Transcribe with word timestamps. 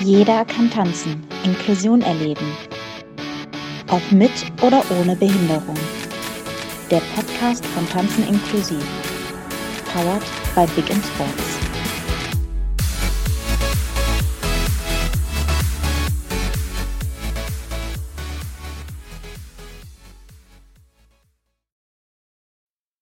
Jeder 0.00 0.44
kann 0.44 0.70
tanzen, 0.70 1.26
Inklusion 1.42 2.02
erleben. 2.02 2.46
Ob 3.88 4.12
mit 4.12 4.30
oder 4.62 4.88
ohne 4.92 5.16
Behinderung. 5.16 5.74
Der 6.88 7.00
Podcast 7.16 7.66
von 7.66 7.84
Tanzen 7.88 8.28
inklusiv. 8.28 8.84
Powered 9.92 10.22
by 10.54 10.66
Big 10.76 10.88
in 10.88 11.02
Sports. 11.02 11.58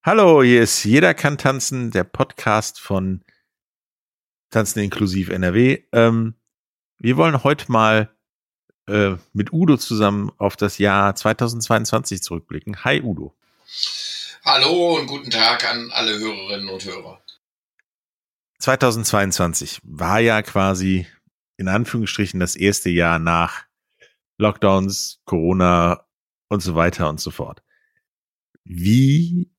Hallo, 0.02 0.42
hier 0.42 0.62
ist 0.62 0.82
Jeder 0.84 1.12
kann 1.12 1.36
tanzen, 1.36 1.90
der 1.90 2.04
Podcast 2.04 2.80
von 2.80 3.22
Tanzen 4.48 4.78
inklusiv 4.78 5.28
NRW. 5.28 5.82
Ähm, 5.92 6.36
wir 6.98 7.16
wollen 7.16 7.44
heute 7.44 7.70
mal 7.70 8.14
äh, 8.88 9.16
mit 9.32 9.52
Udo 9.52 9.76
zusammen 9.76 10.30
auf 10.38 10.56
das 10.56 10.78
Jahr 10.78 11.14
2022 11.14 12.22
zurückblicken. 12.22 12.84
Hi 12.84 13.02
Udo. 13.02 13.34
Hallo 14.44 14.96
und 14.96 15.06
guten 15.06 15.30
Tag 15.30 15.68
an 15.68 15.90
alle 15.92 16.18
Hörerinnen 16.18 16.68
und 16.68 16.84
Hörer. 16.84 17.20
2022 18.60 19.80
war 19.82 20.20
ja 20.20 20.40
quasi 20.42 21.06
in 21.56 21.68
Anführungsstrichen 21.68 22.40
das 22.40 22.56
erste 22.56 22.90
Jahr 22.90 23.18
nach 23.18 23.64
Lockdowns, 24.38 25.20
Corona 25.24 26.06
und 26.48 26.60
so 26.60 26.74
weiter 26.74 27.08
und 27.08 27.20
so 27.20 27.30
fort. 27.30 27.62
Wie 28.64 29.50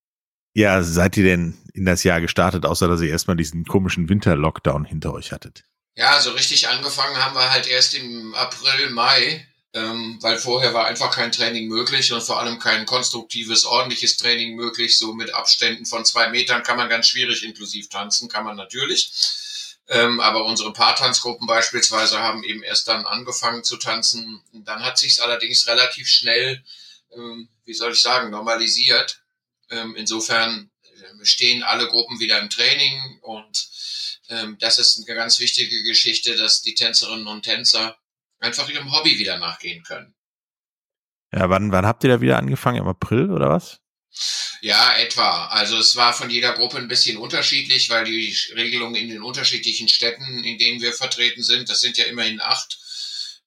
ja, 0.53 0.81
seid 0.81 1.17
ihr 1.17 1.23
denn 1.23 1.55
in 1.73 1.85
das 1.85 2.03
Jahr 2.03 2.19
gestartet, 2.19 2.65
außer 2.65 2.87
dass 2.87 3.01
ihr 3.01 3.09
erstmal 3.09 3.37
diesen 3.37 3.63
komischen 3.65 4.09
Winter-Lockdown 4.09 4.85
hinter 4.85 5.13
euch 5.13 5.31
hattet? 5.31 5.65
Ja, 5.97 6.21
so 6.21 6.29
richtig 6.29 6.67
angefangen 6.67 7.17
haben 7.17 7.33
wir 7.33 7.49
halt 7.49 7.65
erst 7.65 7.95
im 7.95 8.35
April, 8.35 8.91
Mai, 8.91 9.47
ähm, 9.73 10.19
weil 10.21 10.37
vorher 10.37 10.71
war 10.75 10.85
einfach 10.85 11.09
kein 11.09 11.31
Training 11.31 11.67
möglich 11.67 12.13
und 12.13 12.21
vor 12.21 12.39
allem 12.39 12.59
kein 12.59 12.85
konstruktives, 12.85 13.65
ordentliches 13.65 14.15
Training 14.15 14.55
möglich. 14.55 14.95
So 14.99 15.15
mit 15.15 15.33
Abständen 15.33 15.87
von 15.87 16.05
zwei 16.05 16.29
Metern 16.29 16.61
kann 16.61 16.77
man 16.77 16.87
ganz 16.87 17.07
schwierig 17.07 17.43
inklusiv 17.43 17.89
tanzen, 17.89 18.29
kann 18.29 18.45
man 18.45 18.55
natürlich. 18.55 19.11
Ähm, 19.87 20.19
aber 20.19 20.45
unsere 20.45 20.71
Paartanzgruppen 20.71 21.47
beispielsweise 21.47 22.19
haben 22.19 22.43
eben 22.43 22.61
erst 22.61 22.87
dann 22.87 23.07
angefangen 23.07 23.63
zu 23.63 23.77
tanzen. 23.77 24.43
Dann 24.53 24.83
hat 24.83 24.99
sich 24.99 25.23
allerdings 25.23 25.65
relativ 25.65 26.07
schnell, 26.07 26.63
ähm, 27.15 27.49
wie 27.65 27.73
soll 27.73 27.93
ich 27.93 28.01
sagen, 28.03 28.29
normalisiert. 28.29 29.23
Ähm, 29.71 29.95
insofern 29.95 30.69
äh, 30.83 31.25
stehen 31.25 31.63
alle 31.63 31.87
Gruppen 31.87 32.19
wieder 32.19 32.37
im 32.39 32.51
Training 32.51 33.19
und 33.23 33.67
ähm, 34.29 34.57
das 34.59 34.79
ist 34.79 34.97
eine 34.97 35.15
ganz 35.15 35.39
wichtige 35.39 35.83
Geschichte, 35.83 36.35
dass 36.35 36.61
die 36.61 36.75
Tänzerinnen 36.75 37.27
und 37.27 37.43
Tänzer 37.43 37.97
einfach 38.39 38.69
ihrem 38.69 38.91
Hobby 38.91 39.17
wieder 39.17 39.37
nachgehen 39.37 39.83
können. 39.83 40.13
Ja, 41.33 41.49
wann, 41.49 41.71
wann 41.71 41.85
habt 41.85 42.03
ihr 42.03 42.09
da 42.09 42.21
wieder 42.21 42.37
angefangen? 42.37 42.79
Im 42.79 42.87
April 42.87 43.31
oder 43.31 43.49
was? 43.49 43.79
Ja, 44.61 44.97
etwa. 44.97 45.47
Also 45.47 45.77
es 45.77 45.95
war 45.95 46.13
von 46.13 46.29
jeder 46.29 46.53
Gruppe 46.53 46.77
ein 46.77 46.87
bisschen 46.87 47.17
unterschiedlich, 47.17 47.89
weil 47.89 48.05
die 48.05 48.35
Regelungen 48.55 48.95
in 48.95 49.09
den 49.09 49.21
unterschiedlichen 49.21 49.87
Städten, 49.87 50.43
in 50.43 50.57
denen 50.57 50.81
wir 50.81 50.93
vertreten 50.93 51.43
sind, 51.43 51.69
das 51.69 51.81
sind 51.81 51.97
ja 51.97 52.05
immerhin 52.05 52.41
acht, 52.41 52.79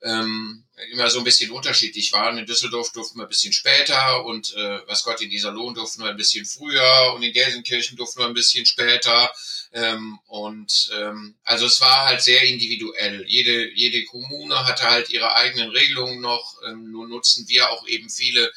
ähm, 0.02 0.64
immer 0.92 1.10
so 1.10 1.18
ein 1.18 1.24
bisschen 1.24 1.50
unterschiedlich 1.50 2.12
waren. 2.12 2.38
In 2.38 2.46
Düsseldorf 2.46 2.92
durften 2.92 3.18
wir 3.18 3.24
ein 3.24 3.28
bisschen 3.28 3.52
später 3.52 4.24
und 4.24 4.54
äh, 4.54 4.80
was 4.86 5.04
Gott 5.04 5.20
in 5.20 5.30
Iserlohn 5.30 5.74
durften 5.74 6.02
wir 6.02 6.10
ein 6.10 6.16
bisschen 6.16 6.46
früher 6.46 7.12
und 7.14 7.22
in 7.22 7.32
Gelsenkirchen 7.32 7.96
durften 7.96 8.20
wir 8.20 8.26
ein 8.26 8.34
bisschen 8.34 8.64
später. 8.64 9.30
Ähm, 9.72 10.18
und 10.26 10.90
ähm, 10.98 11.36
also 11.44 11.66
es 11.66 11.80
war 11.80 12.06
halt 12.06 12.22
sehr 12.22 12.42
individuell. 12.42 13.24
Jede, 13.28 13.70
jede 13.72 14.04
Kommune 14.06 14.66
hatte 14.66 14.90
halt 14.90 15.10
ihre 15.10 15.36
eigenen 15.36 15.70
Regelungen 15.70 16.20
noch. 16.20 16.56
Ähm, 16.66 16.90
nun 16.90 17.10
nutzen 17.10 17.46
wir 17.48 17.70
auch 17.70 17.86
eben 17.86 18.08
viele 18.08 18.50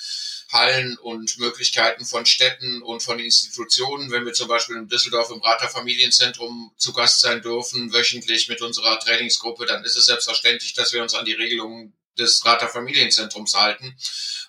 Hallen 0.54 0.98
und 1.00 1.38
Möglichkeiten 1.40 2.06
von 2.06 2.26
Städten 2.26 2.82
und 2.82 3.02
von 3.02 3.20
Institutionen. 3.20 4.12
Wenn 4.12 4.26
wir 4.26 4.34
zum 4.34 4.48
Beispiel 4.48 4.78
in 4.78 4.88
Düsseldorf 4.88 5.30
im 5.32 5.42
Rater 5.42 5.68
Familienzentrum 5.68 6.72
zu 6.78 6.94
Gast 6.94 7.22
sein 7.22 7.42
dürfen, 7.42 7.92
wöchentlich 7.92 8.48
mit 8.50 8.62
unserer 8.62 9.00
Trainingsgruppe, 9.00 9.66
dann 9.66 9.84
ist 9.84 9.98
es 9.98 10.06
selbstverständlich, 10.06 10.74
dass 10.74 10.94
wir 10.94 11.02
uns 11.02 11.14
an 11.14 11.26
die 11.26 11.34
Regelungen 11.34 11.94
des 12.18 12.46
Rater 12.46 12.70
Familienzentrums 12.70 13.56
halten. 13.56 13.96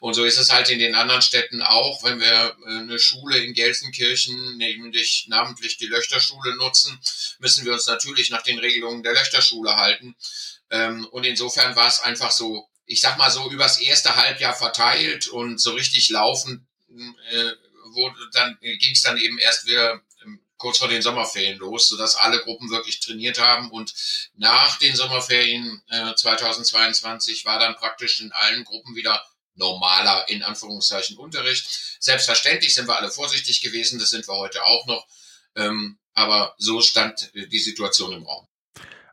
Und 0.00 0.14
so 0.14 0.24
ist 0.24 0.38
es 0.38 0.52
halt 0.52 0.68
in 0.68 0.78
den 0.78 0.94
anderen 0.94 1.22
Städten 1.22 1.62
auch, 1.62 2.02
wenn 2.04 2.20
wir 2.20 2.56
äh, 2.66 2.78
eine 2.78 2.98
Schule 2.98 3.38
in 3.38 3.54
Gelsenkirchen, 3.54 4.58
nämlich 4.58 5.26
namentlich 5.28 5.78
die 5.78 5.86
Löchterschule 5.86 6.56
nutzen, 6.56 6.98
müssen 7.38 7.64
wir 7.64 7.72
uns 7.72 7.86
natürlich 7.86 8.30
nach 8.30 8.42
den 8.42 8.58
Regelungen 8.58 9.02
der 9.02 9.14
Löchterschule 9.14 9.76
halten. 9.76 10.14
Ähm, 10.70 11.06
und 11.06 11.24
insofern 11.24 11.74
war 11.76 11.88
es 11.88 12.00
einfach 12.00 12.32
so 12.32 12.68
ich 12.86 13.00
sag 13.00 13.18
mal 13.18 13.30
so, 13.30 13.50
übers 13.50 13.78
erste 13.80 14.16
Halbjahr 14.16 14.54
verteilt 14.54 15.28
und 15.28 15.60
so 15.60 15.72
richtig 15.72 16.10
laufen, 16.10 16.66
äh, 17.30 17.52
wurde 17.92 18.16
dann 18.32 18.58
ging 18.60 18.92
es 18.92 19.02
dann 19.02 19.16
eben 19.16 19.38
erst 19.38 19.66
wieder 19.66 20.00
ähm, 20.22 20.40
kurz 20.56 20.78
vor 20.78 20.88
den 20.88 21.02
Sommerferien 21.02 21.58
los, 21.58 21.88
sodass 21.88 22.16
alle 22.16 22.40
Gruppen 22.40 22.70
wirklich 22.70 23.00
trainiert 23.00 23.38
haben. 23.40 23.70
Und 23.70 23.94
nach 24.34 24.78
den 24.78 24.96
Sommerferien 24.96 25.82
äh, 25.88 26.14
2022 26.14 27.44
war 27.44 27.58
dann 27.58 27.76
praktisch 27.76 28.20
in 28.20 28.32
allen 28.32 28.64
Gruppen 28.64 28.96
wieder 28.96 29.24
normaler, 29.54 30.28
in 30.28 30.42
Anführungszeichen, 30.42 31.16
Unterricht. 31.16 31.96
Selbstverständlich 32.00 32.74
sind 32.74 32.88
wir 32.88 32.96
alle 32.96 33.10
vorsichtig 33.10 33.60
gewesen, 33.60 33.98
das 33.98 34.10
sind 34.10 34.26
wir 34.26 34.34
heute 34.34 34.64
auch 34.64 34.86
noch. 34.86 35.06
Ähm, 35.56 35.98
aber 36.12 36.54
so 36.58 36.80
stand 36.80 37.34
äh, 37.34 37.46
die 37.46 37.60
Situation 37.60 38.12
im 38.12 38.24
Raum. 38.24 38.46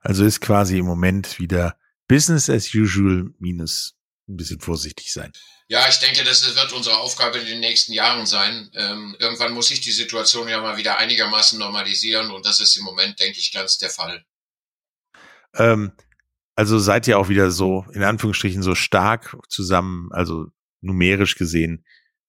Also 0.02 0.26
ist 0.26 0.42
quasi 0.42 0.80
im 0.80 0.86
Moment 0.86 1.38
wieder 1.38 1.78
Business 2.12 2.50
as 2.50 2.76
usual 2.76 3.34
minus 3.40 3.98
ein 4.28 4.36
bisschen 4.36 4.60
vorsichtig 4.60 5.14
sein. 5.14 5.32
Ja, 5.70 5.88
ich 5.88 5.98
denke, 6.00 6.26
das 6.26 6.44
wird 6.54 6.74
unsere 6.74 6.98
Aufgabe 6.98 7.38
in 7.38 7.46
den 7.46 7.62
nächsten 7.62 7.94
Jahren 7.94 8.26
sein. 8.26 8.70
Ähm, 8.74 9.16
irgendwann 9.18 9.54
muss 9.54 9.70
sich 9.70 9.80
die 9.80 9.94
Situation 9.94 10.50
ja 10.50 10.60
mal 10.60 10.76
wieder 10.76 10.98
einigermaßen 10.98 11.58
normalisieren 11.58 12.30
und 12.32 12.46
das 12.46 12.60
ist 12.60 12.76
im 12.76 12.84
Moment, 12.84 13.18
denke 13.22 13.40
ich, 13.40 13.54
ganz 13.54 13.78
der 13.78 13.90
Fall. 13.90 14.26
Ähm, 15.56 15.94
also 16.54 16.80
seid 16.80 17.08
ihr 17.08 17.18
auch 17.18 17.30
wieder 17.30 17.50
so, 17.50 17.86
in 17.94 18.04
Anführungsstrichen, 18.04 18.62
so 18.62 18.76
stark 18.76 19.38
zusammen, 19.48 20.10
also 20.12 20.48
numerisch 20.82 21.36
gesehen 21.36 21.86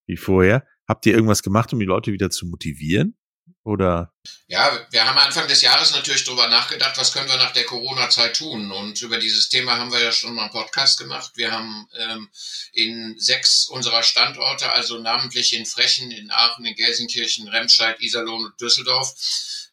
wie 0.06 0.16
vorher. 0.16 0.64
Habt 0.86 1.06
ihr 1.06 1.14
irgendwas 1.14 1.42
gemacht, 1.42 1.72
um 1.72 1.80
die 1.80 1.86
Leute 1.86 2.12
wieder 2.12 2.30
zu 2.30 2.46
motivieren? 2.46 3.16
Oder? 3.64 4.12
Ja, 4.48 4.86
wir 4.90 5.06
haben 5.06 5.18
Anfang 5.18 5.46
des 5.46 5.62
Jahres 5.62 5.92
natürlich 5.92 6.24
darüber 6.24 6.48
nachgedacht, 6.48 6.98
was 6.98 7.12
können 7.12 7.28
wir 7.28 7.36
nach 7.36 7.52
der 7.52 7.64
Corona-Zeit 7.64 8.36
tun. 8.36 8.72
Und 8.72 9.00
über 9.02 9.18
dieses 9.18 9.48
Thema 9.48 9.78
haben 9.78 9.92
wir 9.92 10.02
ja 10.02 10.10
schon 10.10 10.34
mal 10.34 10.42
einen 10.42 10.50
Podcast 10.50 10.98
gemacht. 10.98 11.32
Wir 11.36 11.52
haben 11.52 11.88
ähm, 11.96 12.28
in 12.72 13.14
sechs 13.18 13.66
unserer 13.66 14.02
Standorte, 14.02 14.70
also 14.72 14.98
namentlich 14.98 15.52
in 15.52 15.64
Frechen, 15.64 16.10
in 16.10 16.30
Aachen, 16.32 16.64
in 16.64 16.74
Gelsenkirchen, 16.74 17.48
Remscheid, 17.48 18.00
Iserlohn 18.00 18.46
und 18.46 18.60
Düsseldorf, 18.60 19.14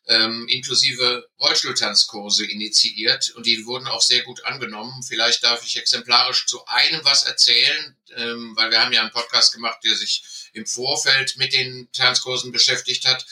ähm, 0.09 0.47
inklusive 0.47 1.29
Rollstuhltanzkurse 1.39 2.45
initiiert 2.45 3.29
und 3.31 3.45
die 3.45 3.65
wurden 3.65 3.87
auch 3.87 4.01
sehr 4.01 4.23
gut 4.23 4.43
angenommen. 4.43 5.03
Vielleicht 5.03 5.43
darf 5.43 5.63
ich 5.63 5.77
exemplarisch 5.77 6.47
zu 6.47 6.65
einem 6.65 7.05
was 7.05 7.23
erzählen, 7.23 7.95
ähm, 8.15 8.55
weil 8.55 8.71
wir 8.71 8.81
haben 8.81 8.91
ja 8.91 9.01
einen 9.01 9.11
Podcast 9.11 9.53
gemacht, 9.53 9.79
der 9.83 9.95
sich 9.95 10.49
im 10.53 10.65
Vorfeld 10.65 11.37
mit 11.37 11.53
den 11.53 11.89
Tanzkursen 11.93 12.51
beschäftigt 12.51 13.05
hat. 13.05 13.23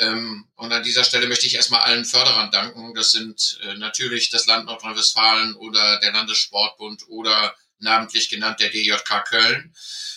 Ähm, 0.00 0.48
und 0.56 0.72
an 0.72 0.82
dieser 0.82 1.04
Stelle 1.04 1.28
möchte 1.28 1.46
ich 1.46 1.54
erstmal 1.54 1.82
allen 1.82 2.04
Förderern 2.04 2.50
danken. 2.50 2.94
Das 2.94 3.12
sind 3.12 3.58
äh, 3.62 3.74
natürlich 3.74 4.30
das 4.30 4.46
Land 4.46 4.66
Nordrhein-Westfalen 4.66 5.54
oder 5.56 6.00
der 6.00 6.12
Landessportbund 6.12 7.04
oder 7.08 7.54
namentlich 7.78 8.28
genannt 8.28 8.60
der 8.60 8.70
DJK 8.70 9.24
Köln. 9.28 9.74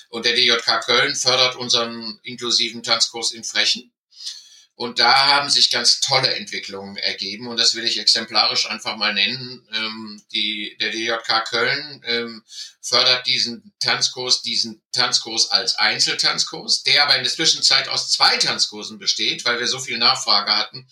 Und 0.10 0.26
der 0.26 0.36
DJK 0.36 0.86
Köln 0.86 1.16
fördert 1.16 1.56
unseren 1.56 2.20
inklusiven 2.24 2.82
Tanzkurs 2.84 3.32
in 3.32 3.44
Frechen. 3.44 3.93
Und 4.76 4.98
da 4.98 5.28
haben 5.28 5.50
sich 5.50 5.70
ganz 5.70 6.00
tolle 6.00 6.34
Entwicklungen 6.34 6.98
ergeben 6.98 7.48
und 7.48 7.60
das 7.60 7.76
will 7.76 7.86
ich 7.86 8.00
exemplarisch 8.00 8.68
einfach 8.68 8.96
mal 8.96 9.14
nennen. 9.14 9.68
Ähm, 9.72 10.24
die, 10.34 10.76
der 10.82 10.90
DJK 10.90 11.46
Köln 11.46 12.02
ähm, 12.06 12.44
fördert 12.82 13.28
diesen 13.28 13.72
Tanzkurs, 13.80 14.42
diesen 14.42 14.82
Tanzkurs 14.92 15.52
als 15.52 15.76
Einzeltanzkurs, 15.76 16.82
der 16.84 17.04
aber 17.04 17.18
in 17.18 17.24
der 17.24 17.32
Zwischenzeit 17.32 17.88
aus 17.88 18.10
zwei 18.10 18.36
Tanzkursen 18.38 18.98
besteht, 18.98 19.46
weil 19.46 19.60
wir 19.60 19.68
so 19.68 19.80
viel 19.80 20.00
Nachfrage 20.00 20.56
hatten, 20.56 20.88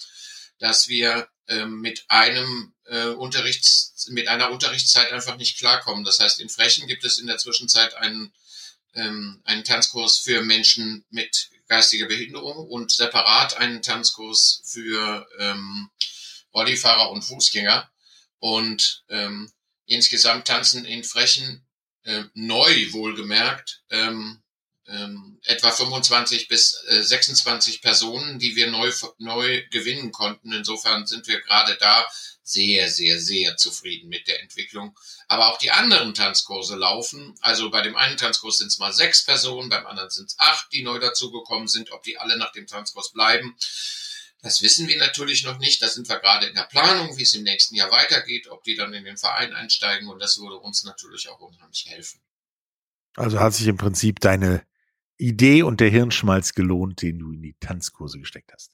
dass 0.60 0.88
wir 0.88 1.28
ähm, 1.48 1.82
mit 1.82 2.06
einem 2.08 2.74
äh, 2.86 3.08
Unterrichts, 3.08 4.08
mit 4.10 4.28
einer 4.28 4.52
Unterrichtszeit 4.52 5.12
einfach 5.12 5.38
nicht 5.38 5.58
klarkommen. 5.58 6.04
Das 6.04 6.20
heißt, 6.20 6.40
in 6.40 6.50
Frechen 6.50 6.88
gibt 6.88 7.04
es 7.04 7.18
in 7.18 7.26
der 7.26 7.40
Zwischenzeit 7.40 7.96
einen, 7.96 8.32
ähm, 8.94 9.42
einen 9.44 9.64
Tanzkurs 9.64 10.20
für 10.20 10.44
Menschen 10.44 11.04
mit 11.10 11.50
geistige 11.72 12.06
Behinderung 12.06 12.68
und 12.68 12.92
separat 12.92 13.56
einen 13.56 13.82
Tanzkurs 13.82 14.62
für 14.66 15.26
ähm, 15.40 15.90
Bodyfahrer 16.52 17.10
und 17.12 17.22
Fußgänger. 17.22 17.90
Und 18.40 19.06
ähm, 19.08 19.50
insgesamt 19.86 20.48
tanzen 20.48 20.84
in 20.84 21.06
Frechen 21.06 21.66
äh, 22.04 22.26
neu 22.34 22.92
wohlgemerkt 22.92 23.84
ähm, 23.90 24.44
ähm, 24.92 25.40
etwa 25.44 25.72
25 25.72 26.48
bis 26.48 26.84
äh, 26.88 27.02
26 27.02 27.82
Personen, 27.82 28.40
die 28.40 28.56
wir 28.56 28.70
neu, 28.70 28.92
neu 29.18 29.64
gewinnen 29.72 30.12
konnten. 30.12 30.52
Insofern 30.52 31.08
sind 31.08 31.28
wir 31.28 31.42
gerade 31.42 31.78
da 31.80 32.06
sehr, 32.44 32.90
sehr, 32.90 33.20
sehr 33.20 33.56
zufrieden 33.58 34.10
mit 34.10 34.28
der 34.28 34.42
Entwicklung. 34.42 34.98
Aber 35.28 35.48
auch 35.48 35.58
die 35.58 35.72
anderen 35.72 36.14
Tanzkurse 36.14 36.76
laufen. 36.76 37.36
Also 37.42 37.70
bei 37.70 37.82
dem 37.82 37.96
einen 37.96 38.18
Tanzkurs 38.18 38.58
sind 38.58 38.68
es 38.68 38.80
mal 38.80 38.94
sechs 38.94 39.24
Personen, 39.24 39.70
beim 39.70 39.86
anderen 39.86 40.10
sind 40.10 40.30
es 40.30 40.40
acht, 40.40 40.72
die 40.74 40.84
neu 40.84 41.00
dazugekommen 41.00 41.68
sind. 41.68 41.92
Ob 41.92 42.04
die 42.04 42.18
alle 42.18 42.38
nach 42.38 42.52
dem 42.52 42.68
Tanzkurs 42.68 43.12
bleiben, 43.14 43.56
das 44.42 44.62
wissen 44.62 44.88
wir 44.88 44.98
natürlich 44.98 45.44
noch 45.44 45.60
nicht. 45.60 45.82
Da 45.82 45.88
sind 45.88 46.10
wir 46.10 46.20
gerade 46.20 46.48
in 46.48 46.56
der 46.56 46.64
Planung, 46.64 47.18
wie 47.18 47.24
es 47.24 47.36
im 47.36 47.44
nächsten 47.44 47.76
Jahr 47.76 47.92
weitergeht, 47.92 48.48
ob 48.50 48.64
die 48.64 48.76
dann 48.76 48.94
in 48.94 49.06
den 49.06 49.18
Verein 49.18 49.54
einsteigen. 49.54 50.10
Und 50.10 50.20
das 50.20 50.40
würde 50.40 50.58
uns 50.58 50.84
natürlich 50.84 51.30
auch 51.30 51.40
unheimlich 51.40 51.86
helfen. 51.88 52.20
Also 53.16 53.40
hat 53.40 53.54
sich 53.54 53.68
im 53.68 53.78
Prinzip 53.78 54.20
deine 54.20 54.66
Idee 55.22 55.64
und 55.64 55.80
der 55.80 55.90
Hirnschmalz 55.90 56.54
gelohnt, 56.54 57.02
den 57.02 57.20
du 57.20 57.32
in 57.32 57.42
die 57.42 57.56
Tanzkurse 57.60 58.20
gesteckt 58.20 58.52
hast. 58.54 58.72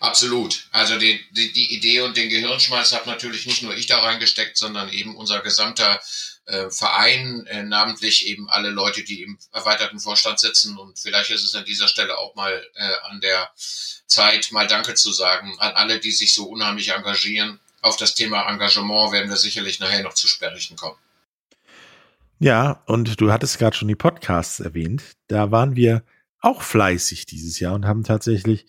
Absolut. 0.00 0.68
Also 0.70 0.98
die, 0.98 1.20
die, 1.32 1.52
die 1.52 1.74
Idee 1.74 2.00
und 2.02 2.16
den 2.16 2.28
Gehirnschmalz 2.28 2.92
habe 2.92 3.08
natürlich 3.08 3.46
nicht 3.46 3.62
nur 3.62 3.76
ich 3.76 3.86
da 3.86 4.00
reingesteckt, 4.00 4.56
sondern 4.56 4.88
eben 4.90 5.16
unser 5.16 5.40
gesamter 5.40 6.00
äh, 6.46 6.70
Verein, 6.70 7.46
äh, 7.46 7.62
namentlich 7.62 8.26
eben 8.26 8.48
alle 8.48 8.70
Leute, 8.70 9.02
die 9.02 9.22
im 9.22 9.38
erweiterten 9.52 9.98
Vorstand 9.98 10.38
sitzen. 10.38 10.78
Und 10.78 10.98
vielleicht 10.98 11.30
ist 11.30 11.44
es 11.44 11.54
an 11.54 11.64
dieser 11.64 11.88
Stelle 11.88 12.16
auch 12.18 12.34
mal 12.34 12.64
äh, 12.74 12.92
an 13.10 13.20
der 13.20 13.50
Zeit, 14.06 14.52
mal 14.52 14.66
Danke 14.66 14.94
zu 14.94 15.12
sagen 15.12 15.58
an 15.58 15.72
alle, 15.72 15.98
die 15.98 16.12
sich 16.12 16.32
so 16.32 16.44
unheimlich 16.44 16.90
engagieren. 16.90 17.58
Auf 17.80 17.96
das 17.96 18.14
Thema 18.14 18.48
Engagement 18.48 19.12
werden 19.12 19.30
wir 19.30 19.36
sicherlich 19.36 19.80
nachher 19.80 20.02
noch 20.02 20.14
zu 20.14 20.28
sprechen 20.28 20.76
kommen. 20.76 20.98
Ja, 22.40 22.82
und 22.86 23.20
du 23.20 23.32
hattest 23.32 23.58
gerade 23.58 23.76
schon 23.76 23.88
die 23.88 23.96
Podcasts 23.96 24.60
erwähnt. 24.60 25.16
Da 25.26 25.50
waren 25.50 25.74
wir 25.74 26.04
auch 26.40 26.62
fleißig 26.62 27.26
dieses 27.26 27.58
Jahr 27.58 27.74
und 27.74 27.84
haben 27.84 28.04
tatsächlich 28.04 28.66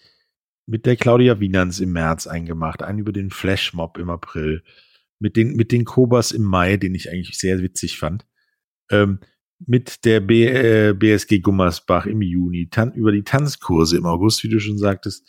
mit 0.66 0.86
der 0.86 0.96
Claudia 0.96 1.40
Wienans 1.40 1.80
im 1.80 1.92
März 1.92 2.28
eingemacht, 2.28 2.82
einen 2.82 3.00
über 3.00 3.12
den 3.12 3.30
Flashmob 3.30 3.98
im 3.98 4.10
April, 4.10 4.64
mit 5.20 5.36
den, 5.36 5.56
mit 5.56 5.72
den 5.72 5.86
Kobas 5.86 6.32
im 6.32 6.44
Mai, 6.44 6.78
den 6.78 6.96
ich 6.96 7.12
eigentlich 7.12 7.38
sehr 7.38 7.60
witzig 7.60 7.98
fand, 7.98 8.26
ähm, 8.90 9.20
mit 9.66 10.06
der 10.06 10.20
B, 10.20 10.46
äh, 10.46 10.94
BSG 10.94 11.40
Gummersbach 11.40 12.06
im 12.06 12.22
Juni, 12.22 12.70
tan 12.70 12.94
über 12.94 13.12
die 13.12 13.24
Tanzkurse 13.24 13.98
im 13.98 14.06
August, 14.06 14.44
wie 14.44 14.50
du 14.50 14.60
schon 14.60 14.78
sagtest, 14.78 15.28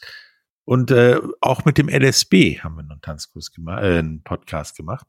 und 0.64 0.90
äh, 0.92 1.20
auch 1.40 1.64
mit 1.64 1.78
dem 1.78 1.88
LSB 1.88 2.60
haben 2.60 2.76
wir 2.76 2.88
einen 2.88 3.00
Tanzkurs 3.00 3.50
gemacht, 3.50 3.82
äh, 3.82 3.98
einen 3.98 4.22
Podcast 4.22 4.76
gemacht. 4.76 5.06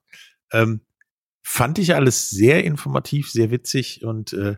Ähm, 0.51 0.81
fand 1.42 1.80
ich 1.80 1.96
alles 1.96 2.30
sehr 2.30 2.64
informativ, 2.64 3.32
sehr 3.32 3.52
witzig 3.52 4.04
und 4.04 4.34
äh, 4.34 4.56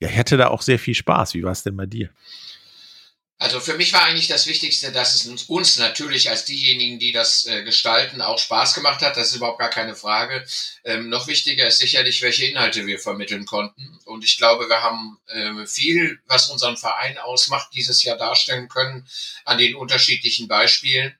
ja, 0.00 0.08
ich 0.08 0.16
hatte 0.16 0.36
da 0.36 0.48
auch 0.48 0.62
sehr 0.62 0.78
viel 0.78 0.94
Spaß. 0.94 1.34
Wie 1.34 1.42
war 1.42 1.52
es 1.52 1.62
denn 1.62 1.76
bei 1.76 1.86
dir? 1.86 2.10
Also 3.40 3.60
für 3.60 3.74
mich 3.74 3.92
war 3.92 4.02
eigentlich 4.02 4.26
das 4.26 4.48
Wichtigste, 4.48 4.90
dass 4.90 5.14
es 5.14 5.26
uns, 5.26 5.44
uns 5.44 5.76
natürlich 5.78 6.28
als 6.28 6.44
diejenigen, 6.44 6.98
die 6.98 7.12
das 7.12 7.46
äh, 7.46 7.62
gestalten, 7.62 8.20
auch 8.20 8.38
Spaß 8.38 8.74
gemacht 8.74 9.00
hat. 9.00 9.16
Das 9.16 9.30
ist 9.30 9.36
überhaupt 9.36 9.60
gar 9.60 9.70
keine 9.70 9.94
Frage. 9.94 10.44
Ähm, 10.84 11.08
noch 11.08 11.28
wichtiger 11.28 11.68
ist 11.68 11.78
sicherlich, 11.78 12.20
welche 12.20 12.46
Inhalte 12.46 12.84
wir 12.86 12.98
vermitteln 12.98 13.46
konnten. 13.46 13.96
Und 14.06 14.24
ich 14.24 14.38
glaube, 14.38 14.68
wir 14.68 14.82
haben 14.82 15.18
äh, 15.28 15.66
viel, 15.66 16.18
was 16.26 16.50
unseren 16.50 16.76
Verein 16.76 17.16
ausmacht, 17.18 17.68
dieses 17.74 18.02
Jahr 18.02 18.16
darstellen 18.16 18.68
können 18.68 19.06
an 19.44 19.58
den 19.58 19.76
unterschiedlichen 19.76 20.48
Beispielen 20.48 21.16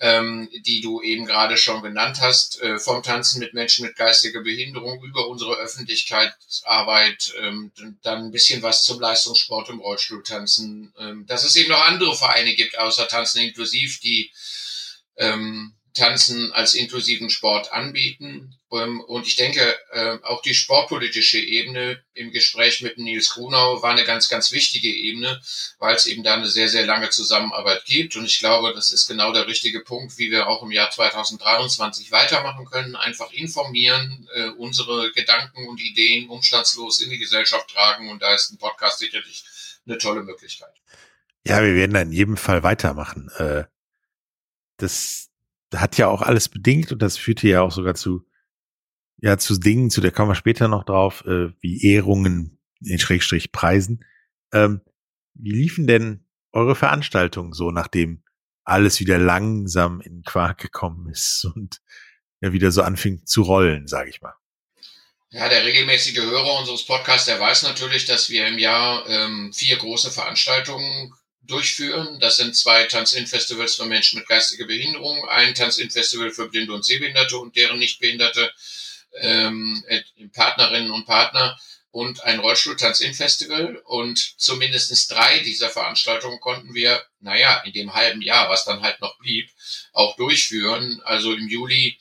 ähm, 0.00 0.48
die 0.64 0.80
du 0.80 1.02
eben 1.02 1.26
gerade 1.26 1.56
schon 1.56 1.82
genannt 1.82 2.20
hast, 2.20 2.60
äh, 2.60 2.78
vom 2.78 3.02
Tanzen 3.02 3.40
mit 3.40 3.52
Menschen 3.54 3.84
mit 3.84 3.96
geistiger 3.96 4.42
Behinderung 4.42 5.02
über 5.02 5.28
unsere 5.28 5.56
Öffentlichkeitsarbeit, 5.56 7.32
ähm, 7.40 7.72
dann 8.02 8.26
ein 8.26 8.30
bisschen 8.30 8.62
was 8.62 8.84
zum 8.84 9.00
Leistungssport 9.00 9.68
im 9.70 9.80
Rollstuhltanzen, 9.80 10.92
ähm, 10.98 11.26
dass 11.26 11.44
es 11.44 11.56
eben 11.56 11.70
noch 11.70 11.84
andere 11.84 12.14
Vereine 12.14 12.54
gibt, 12.54 12.78
außer 12.78 13.08
Tanzen 13.08 13.40
inklusiv, 13.40 13.98
die 14.00 14.30
ähm, 15.16 15.74
Tanzen 15.94 16.52
als 16.52 16.74
inklusiven 16.74 17.28
Sport 17.28 17.72
anbieten. 17.72 18.57
Ähm, 18.70 19.00
und 19.00 19.26
ich 19.26 19.36
denke, 19.36 19.76
äh, 19.92 20.18
auch 20.22 20.42
die 20.42 20.54
sportpolitische 20.54 21.38
Ebene 21.38 22.02
im 22.14 22.30
Gespräch 22.30 22.82
mit 22.82 22.98
Nils 22.98 23.30
Grunau 23.30 23.82
war 23.82 23.92
eine 23.92 24.04
ganz, 24.04 24.28
ganz 24.28 24.52
wichtige 24.52 24.88
Ebene, 24.88 25.40
weil 25.78 25.94
es 25.94 26.06
eben 26.06 26.22
da 26.22 26.34
eine 26.34 26.48
sehr, 26.48 26.68
sehr 26.68 26.84
lange 26.84 27.10
Zusammenarbeit 27.10 27.84
gibt. 27.84 28.16
Und 28.16 28.26
ich 28.26 28.38
glaube, 28.38 28.72
das 28.74 28.90
ist 28.90 29.08
genau 29.08 29.32
der 29.32 29.46
richtige 29.46 29.80
Punkt, 29.80 30.18
wie 30.18 30.30
wir 30.30 30.48
auch 30.48 30.62
im 30.62 30.70
Jahr 30.70 30.90
2023 30.90 32.12
weitermachen 32.12 32.66
können. 32.66 32.96
Einfach 32.96 33.32
informieren, 33.32 34.28
äh, 34.34 34.48
unsere 34.50 35.12
Gedanken 35.12 35.66
und 35.68 35.80
Ideen 35.80 36.28
umstandslos 36.28 37.00
in 37.00 37.10
die 37.10 37.18
Gesellschaft 37.18 37.70
tragen. 37.70 38.10
Und 38.10 38.22
da 38.22 38.34
ist 38.34 38.50
ein 38.50 38.58
Podcast 38.58 38.98
sicherlich 38.98 39.44
eine 39.86 39.98
tolle 39.98 40.22
Möglichkeit. 40.22 40.74
Ja, 41.46 41.62
wir 41.62 41.74
werden 41.74 41.94
da 41.94 42.02
in 42.02 42.12
jedem 42.12 42.36
Fall 42.36 42.62
weitermachen. 42.62 43.30
Äh, 43.38 43.64
das, 44.76 45.28
hat 45.74 45.98
ja 45.98 46.08
auch 46.08 46.22
alles 46.22 46.48
bedingt 46.48 46.92
und 46.92 47.02
das 47.02 47.18
führte 47.18 47.46
ja 47.46 47.60
auch 47.60 47.72
sogar 47.72 47.94
zu, 47.94 48.24
ja, 49.20 49.36
zu 49.38 49.58
Dingen, 49.58 49.90
zu 49.90 50.00
der 50.00 50.12
kommen 50.12 50.30
wir 50.30 50.34
später 50.34 50.68
noch 50.68 50.84
drauf, 50.84 51.24
äh, 51.26 51.48
wie 51.60 51.84
Ehrungen 51.84 52.58
in 52.80 52.98
Schrägstrich 52.98 53.52
Preisen. 53.52 54.04
Ähm, 54.52 54.80
wie 55.34 55.50
liefen 55.50 55.86
denn 55.86 56.24
eure 56.52 56.74
Veranstaltungen 56.74 57.52
so, 57.52 57.70
nachdem 57.70 58.22
alles 58.64 59.00
wieder 59.00 59.18
langsam 59.18 60.00
in 60.00 60.22
Quark 60.22 60.58
gekommen 60.58 61.08
ist 61.10 61.44
und 61.54 61.80
ja 62.40 62.52
wieder 62.52 62.70
so 62.70 62.82
anfing 62.82 63.26
zu 63.26 63.42
rollen, 63.42 63.88
sage 63.88 64.10
ich 64.10 64.20
mal? 64.20 64.34
Ja, 65.30 65.48
der 65.48 65.64
regelmäßige 65.64 66.20
Hörer 66.20 66.58
unseres 66.60 66.86
Podcasts, 66.86 67.26
der 67.26 67.38
weiß 67.38 67.64
natürlich, 67.64 68.06
dass 68.06 68.30
wir 68.30 68.46
im 68.46 68.58
Jahr 68.58 69.06
ähm, 69.08 69.52
vier 69.52 69.76
große 69.76 70.10
Veranstaltungen 70.10 71.12
durchführen. 71.42 72.18
Das 72.20 72.36
sind 72.36 72.56
zwei 72.56 72.84
Tanz-In-Festivals 72.84 73.74
für 73.74 73.84
Menschen 73.84 74.20
mit 74.20 74.28
geistiger 74.28 74.66
Behinderung, 74.66 75.28
ein 75.28 75.54
Tanz-In-Festival 75.54 76.30
für 76.30 76.48
Blinde 76.48 76.72
und 76.72 76.84
Sehbehinderte 76.84 77.36
und 77.36 77.56
deren 77.56 77.78
Nichtbehinderte 77.78 78.50
ähm, 79.20 79.82
äh, 79.88 80.02
Partnerinnen 80.34 80.90
und 80.90 81.06
Partner 81.06 81.58
und 81.90 82.22
ein 82.24 82.40
Rollstuhl-Tanz-In-Festival. 82.40 83.82
Und 83.84 84.18
zumindestens 84.38 85.08
drei 85.08 85.40
dieser 85.40 85.70
Veranstaltungen 85.70 86.40
konnten 86.40 86.74
wir, 86.74 87.02
naja, 87.20 87.62
in 87.64 87.72
dem 87.72 87.94
halben 87.94 88.22
Jahr, 88.22 88.48
was 88.48 88.64
dann 88.64 88.82
halt 88.82 89.00
noch 89.00 89.18
blieb, 89.18 89.50
auch 89.92 90.16
durchführen. 90.16 91.00
Also 91.04 91.32
im 91.32 91.48
Juli 91.48 91.98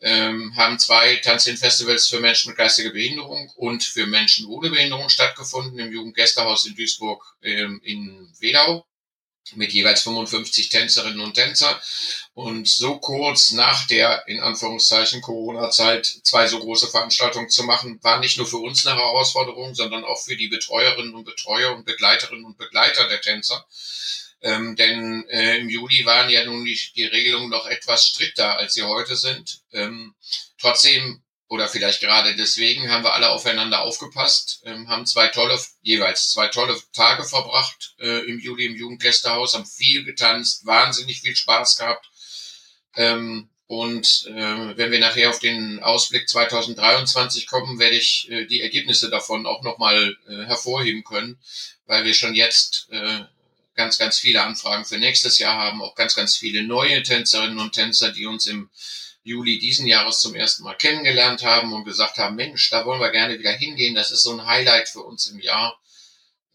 ähm, 0.00 0.54
haben 0.56 0.78
zwei 0.78 1.16
Tanzin-Festivals 1.16 2.08
für 2.08 2.20
Menschen 2.20 2.48
mit 2.48 2.58
geistiger 2.58 2.90
Behinderung 2.90 3.50
und 3.56 3.84
für 3.84 4.06
Menschen 4.06 4.46
ohne 4.46 4.70
Behinderung 4.70 5.08
stattgefunden 5.08 5.78
im 5.78 5.92
Jugendgästehaus 5.92 6.66
in 6.66 6.74
Duisburg 6.74 7.24
ähm, 7.42 7.80
in 7.84 8.32
Wedau 8.40 8.84
mit 9.54 9.72
jeweils 9.72 10.02
55 10.02 10.68
Tänzerinnen 10.68 11.20
und 11.20 11.34
Tänzer. 11.34 11.80
Und 12.34 12.66
so 12.68 12.98
kurz 12.98 13.52
nach 13.52 13.86
der, 13.86 14.26
in 14.26 14.40
Anführungszeichen, 14.40 15.20
Corona-Zeit 15.20 16.06
zwei 16.06 16.46
so 16.46 16.58
große 16.58 16.88
Veranstaltungen 16.88 17.50
zu 17.50 17.64
machen, 17.64 17.98
war 18.02 18.20
nicht 18.20 18.38
nur 18.38 18.46
für 18.46 18.56
uns 18.56 18.86
eine 18.86 18.98
Herausforderung, 18.98 19.74
sondern 19.74 20.04
auch 20.04 20.22
für 20.22 20.36
die 20.36 20.48
Betreuerinnen 20.48 21.14
und 21.14 21.24
Betreuer 21.24 21.74
und 21.74 21.84
Begleiterinnen 21.84 22.44
und 22.44 22.56
Begleiter 22.56 23.08
der 23.08 23.20
Tänzer. 23.20 23.66
Ähm, 24.40 24.74
denn 24.76 25.28
äh, 25.28 25.58
im 25.58 25.68
Juli 25.68 26.04
waren 26.04 26.28
ja 26.28 26.44
nun 26.44 26.64
die, 26.64 26.78
die 26.96 27.04
Regelungen 27.04 27.50
noch 27.50 27.66
etwas 27.66 28.06
strikter, 28.06 28.56
als 28.56 28.74
sie 28.74 28.82
heute 28.82 29.14
sind. 29.14 29.60
Ähm, 29.72 30.14
trotzdem 30.58 31.22
oder 31.52 31.68
vielleicht 31.68 32.00
gerade 32.00 32.34
deswegen 32.34 32.90
haben 32.90 33.04
wir 33.04 33.12
alle 33.12 33.28
aufeinander 33.28 33.82
aufgepasst, 33.82 34.62
ähm, 34.64 34.88
haben 34.88 35.04
zwei 35.04 35.28
tolle, 35.28 35.60
jeweils 35.82 36.30
zwei 36.30 36.48
tolle 36.48 36.80
Tage 36.94 37.24
verbracht 37.24 37.94
äh, 38.00 38.24
im 38.24 38.40
Juli 38.40 38.64
im 38.64 38.74
Jugendgästehaus, 38.74 39.52
haben 39.52 39.66
viel 39.66 40.02
getanzt, 40.02 40.64
wahnsinnig 40.64 41.20
viel 41.20 41.36
Spaß 41.36 41.76
gehabt. 41.76 42.08
Ähm, 42.96 43.50
und 43.66 44.24
äh, 44.28 44.78
wenn 44.78 44.92
wir 44.92 44.98
nachher 44.98 45.28
auf 45.28 45.40
den 45.40 45.82
Ausblick 45.82 46.26
2023 46.26 47.46
kommen, 47.46 47.78
werde 47.78 47.96
ich 47.96 48.30
äh, 48.30 48.46
die 48.46 48.62
Ergebnisse 48.62 49.10
davon 49.10 49.44
auch 49.44 49.62
nochmal 49.62 50.16
äh, 50.30 50.46
hervorheben 50.46 51.04
können, 51.04 51.38
weil 51.84 52.06
wir 52.06 52.14
schon 52.14 52.32
jetzt 52.32 52.88
äh, 52.92 53.24
ganz, 53.74 53.98
ganz 53.98 54.18
viele 54.18 54.42
Anfragen 54.42 54.86
für 54.86 54.96
nächstes 54.96 55.38
Jahr 55.38 55.58
haben, 55.58 55.82
auch 55.82 55.96
ganz, 55.96 56.14
ganz 56.14 56.34
viele 56.34 56.62
neue 56.62 57.02
Tänzerinnen 57.02 57.58
und 57.58 57.74
Tänzer, 57.74 58.10
die 58.10 58.24
uns 58.24 58.46
im 58.46 58.70
Juli 59.24 59.58
diesen 59.58 59.86
Jahres 59.86 60.20
zum 60.20 60.34
ersten 60.34 60.64
Mal 60.64 60.74
kennengelernt 60.74 61.44
haben 61.44 61.72
und 61.72 61.84
gesagt 61.84 62.18
haben, 62.18 62.36
Mensch, 62.36 62.70
da 62.70 62.84
wollen 62.84 63.00
wir 63.00 63.10
gerne 63.10 63.38
wieder 63.38 63.52
hingehen. 63.52 63.94
Das 63.94 64.10
ist 64.10 64.22
so 64.22 64.32
ein 64.32 64.46
Highlight 64.46 64.88
für 64.88 65.02
uns 65.02 65.26
im 65.26 65.40
Jahr. 65.40 65.78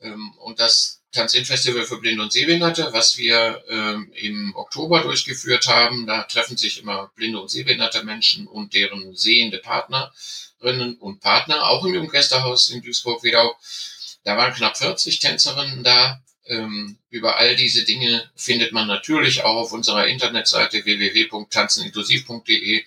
Ähm, 0.01 0.33
und 0.39 0.59
das 0.59 0.97
Tanzin-Festival 1.13 1.85
für 1.85 1.99
Blinde 1.99 2.21
und 2.21 2.31
Sehbehinderte, 2.33 2.89
was 2.91 3.17
wir 3.17 3.63
ähm, 3.69 4.11
im 4.13 4.53
Oktober 4.55 5.01
durchgeführt 5.01 5.67
haben, 5.67 6.05
da 6.05 6.23
treffen 6.23 6.57
sich 6.57 6.79
immer 6.81 7.11
blinde 7.15 7.39
und 7.39 7.49
sehbehinderte 7.49 8.03
Menschen 8.03 8.45
und 8.47 8.73
deren 8.73 9.15
sehende 9.15 9.59
Partnerinnen 9.59 10.97
und 10.99 11.21
Partner, 11.21 11.69
auch 11.69 11.85
im 11.85 11.93
Jugendgästehaus 11.93 12.69
in 12.69 12.81
Duisburg-Wedau. 12.81 13.57
Da 14.23 14.37
waren 14.37 14.53
knapp 14.53 14.77
40 14.77 15.19
Tänzerinnen 15.19 15.83
da, 15.83 16.21
über 17.09 17.37
all 17.37 17.55
diese 17.55 17.83
Dinge 17.83 18.29
findet 18.35 18.71
man 18.71 18.87
natürlich 18.87 19.43
auch 19.43 19.55
auf 19.55 19.73
unserer 19.73 20.07
Internetseite 20.07 20.85
www.tanzeninklusiv.de 20.85 22.85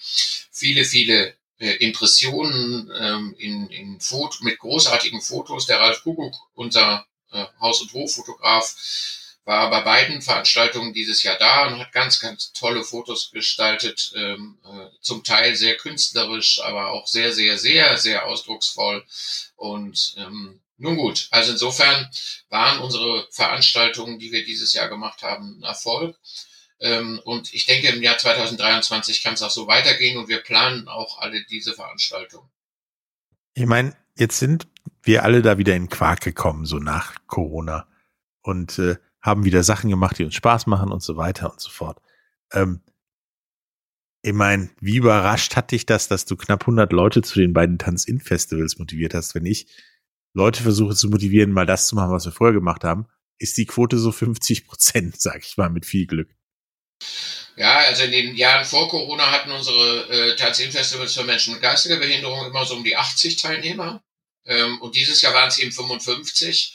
viele, 0.51 0.85
viele 0.85 1.35
äh, 1.59 1.77
Impressionen 1.77 2.91
ähm, 2.99 3.35
in, 3.39 3.69
in 3.69 4.01
Foto, 4.01 4.43
mit 4.43 4.59
großartigen 4.59 5.21
Fotos. 5.21 5.67
Der 5.67 5.79
Ralf 5.79 6.03
Kuckuck, 6.03 6.35
unser 6.55 7.07
äh, 7.33 7.45
Haus- 7.61 7.83
und 7.83 7.93
Hoffotograf, 7.93 8.75
war 9.45 9.71
bei 9.71 9.81
beiden 9.81 10.23
Veranstaltungen 10.23 10.93
dieses 10.93 11.23
Jahr 11.23 11.39
da 11.39 11.67
und 11.67 11.79
hat 11.79 11.93
ganz, 11.93 12.21
ganz 12.21 12.53
tolle 12.53 12.85
Fotos 12.85 13.31
gestaltet, 13.31 14.13
ähm, 14.15 14.59
äh, 14.65 14.87
zum 15.01 15.25
Teil 15.25 15.57
sehr 15.57 15.77
künstlerisch, 15.77 16.61
aber 16.63 16.91
auch 16.91 17.07
sehr, 17.07 17.33
sehr, 17.33 17.59
sehr, 17.59 17.97
sehr 17.97 18.27
ausdrucksvoll. 18.27 19.05
Und 19.57 20.15
ähm, 20.19 20.61
nun 20.81 20.97
gut, 20.97 21.29
also 21.31 21.53
insofern 21.53 22.09
waren 22.49 22.81
unsere 22.81 23.29
Veranstaltungen, 23.31 24.19
die 24.19 24.33
wir 24.33 24.45
dieses 24.45 24.73
Jahr 24.73 24.89
gemacht 24.89 25.23
haben, 25.23 25.59
ein 25.59 25.63
Erfolg. 25.63 26.17
Ähm, 26.81 27.21
und 27.25 27.53
ich 27.53 27.67
denke, 27.67 27.89
im 27.89 28.03
Jahr 28.03 28.17
2023 28.17 29.23
kann 29.23 29.35
es 29.35 29.43
auch 29.43 29.51
so 29.51 29.67
weitergehen 29.67 30.17
und 30.17 30.29
wir 30.29 30.39
planen 30.39 30.89
auch 30.89 31.21
alle 31.21 31.45
diese 31.45 31.75
Veranstaltungen. 31.75 32.49
Ich 33.53 33.67
meine, 33.67 33.95
jetzt 34.17 34.39
sind 34.39 34.69
wir 35.03 35.23
alle 35.25 35.43
da 35.43 35.59
wieder 35.59 35.77
in 35.77 35.91
Quark 35.91 36.23
gekommen, 36.23 36.65
so 36.65 36.79
nach 36.79 37.15
Corona. 37.27 37.87
Und 38.41 38.79
äh, 38.79 38.97
haben 39.21 39.45
wieder 39.45 39.63
Sachen 39.63 39.91
gemacht, 39.91 40.19
die 40.19 40.25
uns 40.25 40.35
Spaß 40.35 40.67
machen 40.67 40.91
und 40.91 41.03
so 41.03 41.19
weiter 41.19 41.53
und 41.53 41.61
so 41.61 41.69
fort. 41.69 42.01
Ähm, 42.53 42.81
ich 44.23 44.33
meine, 44.33 44.71
wie 44.81 44.97
überrascht 44.97 45.57
hat 45.57 45.73
dich 45.73 45.85
das, 45.85 46.09
dass 46.09 46.25
du 46.25 46.37
knapp 46.37 46.63
100 46.63 46.91
Leute 46.93 47.21
zu 47.21 47.39
den 47.39 47.53
beiden 47.53 47.79
Tanz-In-Festivals 47.79 48.79
motiviert 48.79 49.13
hast? 49.13 49.35
Wenn 49.35 49.45
ich 49.45 49.67
Leute 50.33 50.63
versuche 50.63 50.95
zu 50.95 51.09
motivieren, 51.09 51.53
mal 51.53 51.67
das 51.67 51.89
zu 51.89 51.97
machen, 51.97 52.13
was 52.13 52.25
wir 52.25 52.33
vorher 52.33 52.55
gemacht 52.55 52.85
haben, 52.85 53.07
ist 53.39 53.57
die 53.57 53.67
Quote 53.67 53.99
so 53.99 54.13
50 54.13 54.67
Prozent, 54.67 55.21
sag 55.21 55.45
ich 55.45 55.57
mal, 55.57 55.71
mit 55.71 55.87
viel 55.87 56.07
Glück. 56.07 56.31
Ja, 57.57 57.79
also 57.79 58.05
in 58.05 58.13
den 58.13 58.37
Jahren 58.37 58.65
vor 58.65 58.89
Corona 58.89 59.31
hatten 59.31 59.51
unsere 59.51 60.09
äh, 60.09 60.37
Tanz-In-Festivals 60.37 61.15
für 61.15 61.25
Menschen 61.25 61.55
mit 61.55 61.63
geistiger 61.63 61.97
Behinderung 61.97 62.47
immer 62.47 62.65
so 62.65 62.75
um 62.75 62.85
die 62.85 62.97
80 62.97 63.37
Teilnehmer. 63.37 64.03
Ähm, 64.47 64.81
und 64.81 64.95
dieses 64.95 65.21
Jahr 65.21 65.35
waren 65.35 65.49
es 65.49 65.59
eben 65.59 65.73
55. 65.73 66.75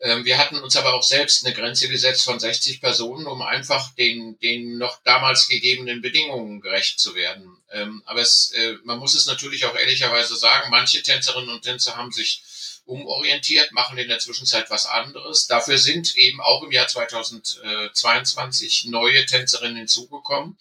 Ähm, 0.00 0.24
wir 0.24 0.36
hatten 0.36 0.56
uns 0.58 0.76
aber 0.76 0.94
auch 0.94 1.02
selbst 1.02 1.44
eine 1.44 1.54
Grenze 1.54 1.88
gesetzt 1.88 2.24
von 2.24 2.38
60 2.38 2.80
Personen, 2.80 3.26
um 3.26 3.40
einfach 3.40 3.94
den, 3.94 4.38
den 4.40 4.76
noch 4.76 5.02
damals 5.04 5.48
gegebenen 5.48 6.02
Bedingungen 6.02 6.60
gerecht 6.60 6.98
zu 6.98 7.14
werden. 7.14 7.56
Ähm, 7.72 8.02
aber 8.04 8.20
es, 8.20 8.52
äh, 8.54 8.74
man 8.84 8.98
muss 8.98 9.14
es 9.14 9.26
natürlich 9.26 9.64
auch 9.64 9.76
ehrlicherweise 9.76 10.36
sagen, 10.36 10.70
manche 10.70 11.02
Tänzerinnen 11.02 11.48
und 11.48 11.62
Tänzer 11.62 11.96
haben 11.96 12.12
sich 12.12 12.42
umorientiert, 12.86 13.72
machen 13.72 13.98
in 13.98 14.08
der 14.08 14.20
Zwischenzeit 14.20 14.70
was 14.70 14.86
anderes. 14.86 15.46
Dafür 15.46 15.76
sind 15.76 16.16
eben 16.16 16.40
auch 16.40 16.62
im 16.62 16.72
Jahr 16.72 16.88
2022 16.88 18.86
neue 18.86 19.26
Tänzerinnen 19.26 19.76
hinzugekommen. 19.76 20.56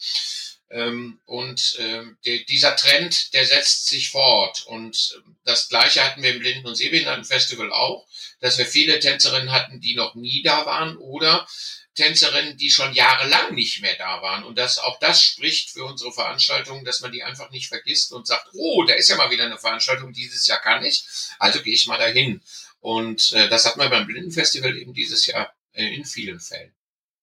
Ähm, 0.72 1.20
und 1.25 1.77
ähm, 1.79 2.17
dieser 2.25 2.75
Trend, 2.75 3.34
der 3.34 3.46
setzt 3.46 3.88
sich 3.88 4.10
fort. 4.10 4.65
Und 4.65 5.22
das 5.44 5.70
Gleiche 5.70 6.03
hatten 6.03 6.24
wir 6.24 6.34
im 6.34 6.39
Blinden- 6.39 6.67
und 6.67 6.75
Sehbehindertenfestival 6.75 7.72
auch, 7.72 8.08
dass 8.39 8.58
wir 8.58 8.65
viele 8.65 9.00
Tänzerinnen 9.00 9.51
hatten, 9.51 9.79
die 9.79 9.96
noch 9.96 10.15
nie 10.15 10.41
da 10.41 10.65
waren 10.65 10.98
oder 10.98 11.48
Tänzerinnen, 11.96 12.58
die 12.58 12.70
schon 12.70 12.94
jahrelang 12.94 13.56
nicht 13.56 13.82
mehr 13.82 13.96
da 13.96 14.22
waren. 14.22 14.44
Und 14.44 14.58
das, 14.58 14.78
auch 14.78 15.00
das 15.00 15.24
spricht 15.24 15.72
für 15.72 15.86
unsere 15.86 16.12
Veranstaltung, 16.12 16.84
dass 16.84 17.02
man 17.02 17.12
die 17.12 17.24
einfach 17.24 17.50
nicht 17.52 17.68
vergisst 17.68 18.12
und 18.12 18.28
sagt, 18.28 18.50
oh, 18.54 18.84
da 18.84 18.94
ist 18.94 19.10
ja 19.10 19.16
mal 19.16 19.32
wieder 19.32 19.46
eine 19.46 19.58
Veranstaltung, 19.58 20.12
dieses 20.12 20.46
Jahr 20.46 20.62
kann 20.62 20.84
ich, 20.84 21.06
also 21.40 21.62
gehe 21.62 21.74
ich 21.74 21.88
mal 21.88 21.98
dahin. 21.98 22.42
Und 22.80 23.34
äh, 23.34 23.50
das 23.50 23.66
hat 23.66 23.78
man 23.78 23.90
beim 23.90 24.06
Blindenfestival 24.06 24.78
eben 24.78 24.94
dieses 24.94 25.25
Jahr 25.25 25.56
äh, 25.74 25.86
in 25.96 26.06
vielen 26.06 26.40
Fällen. 26.40 26.74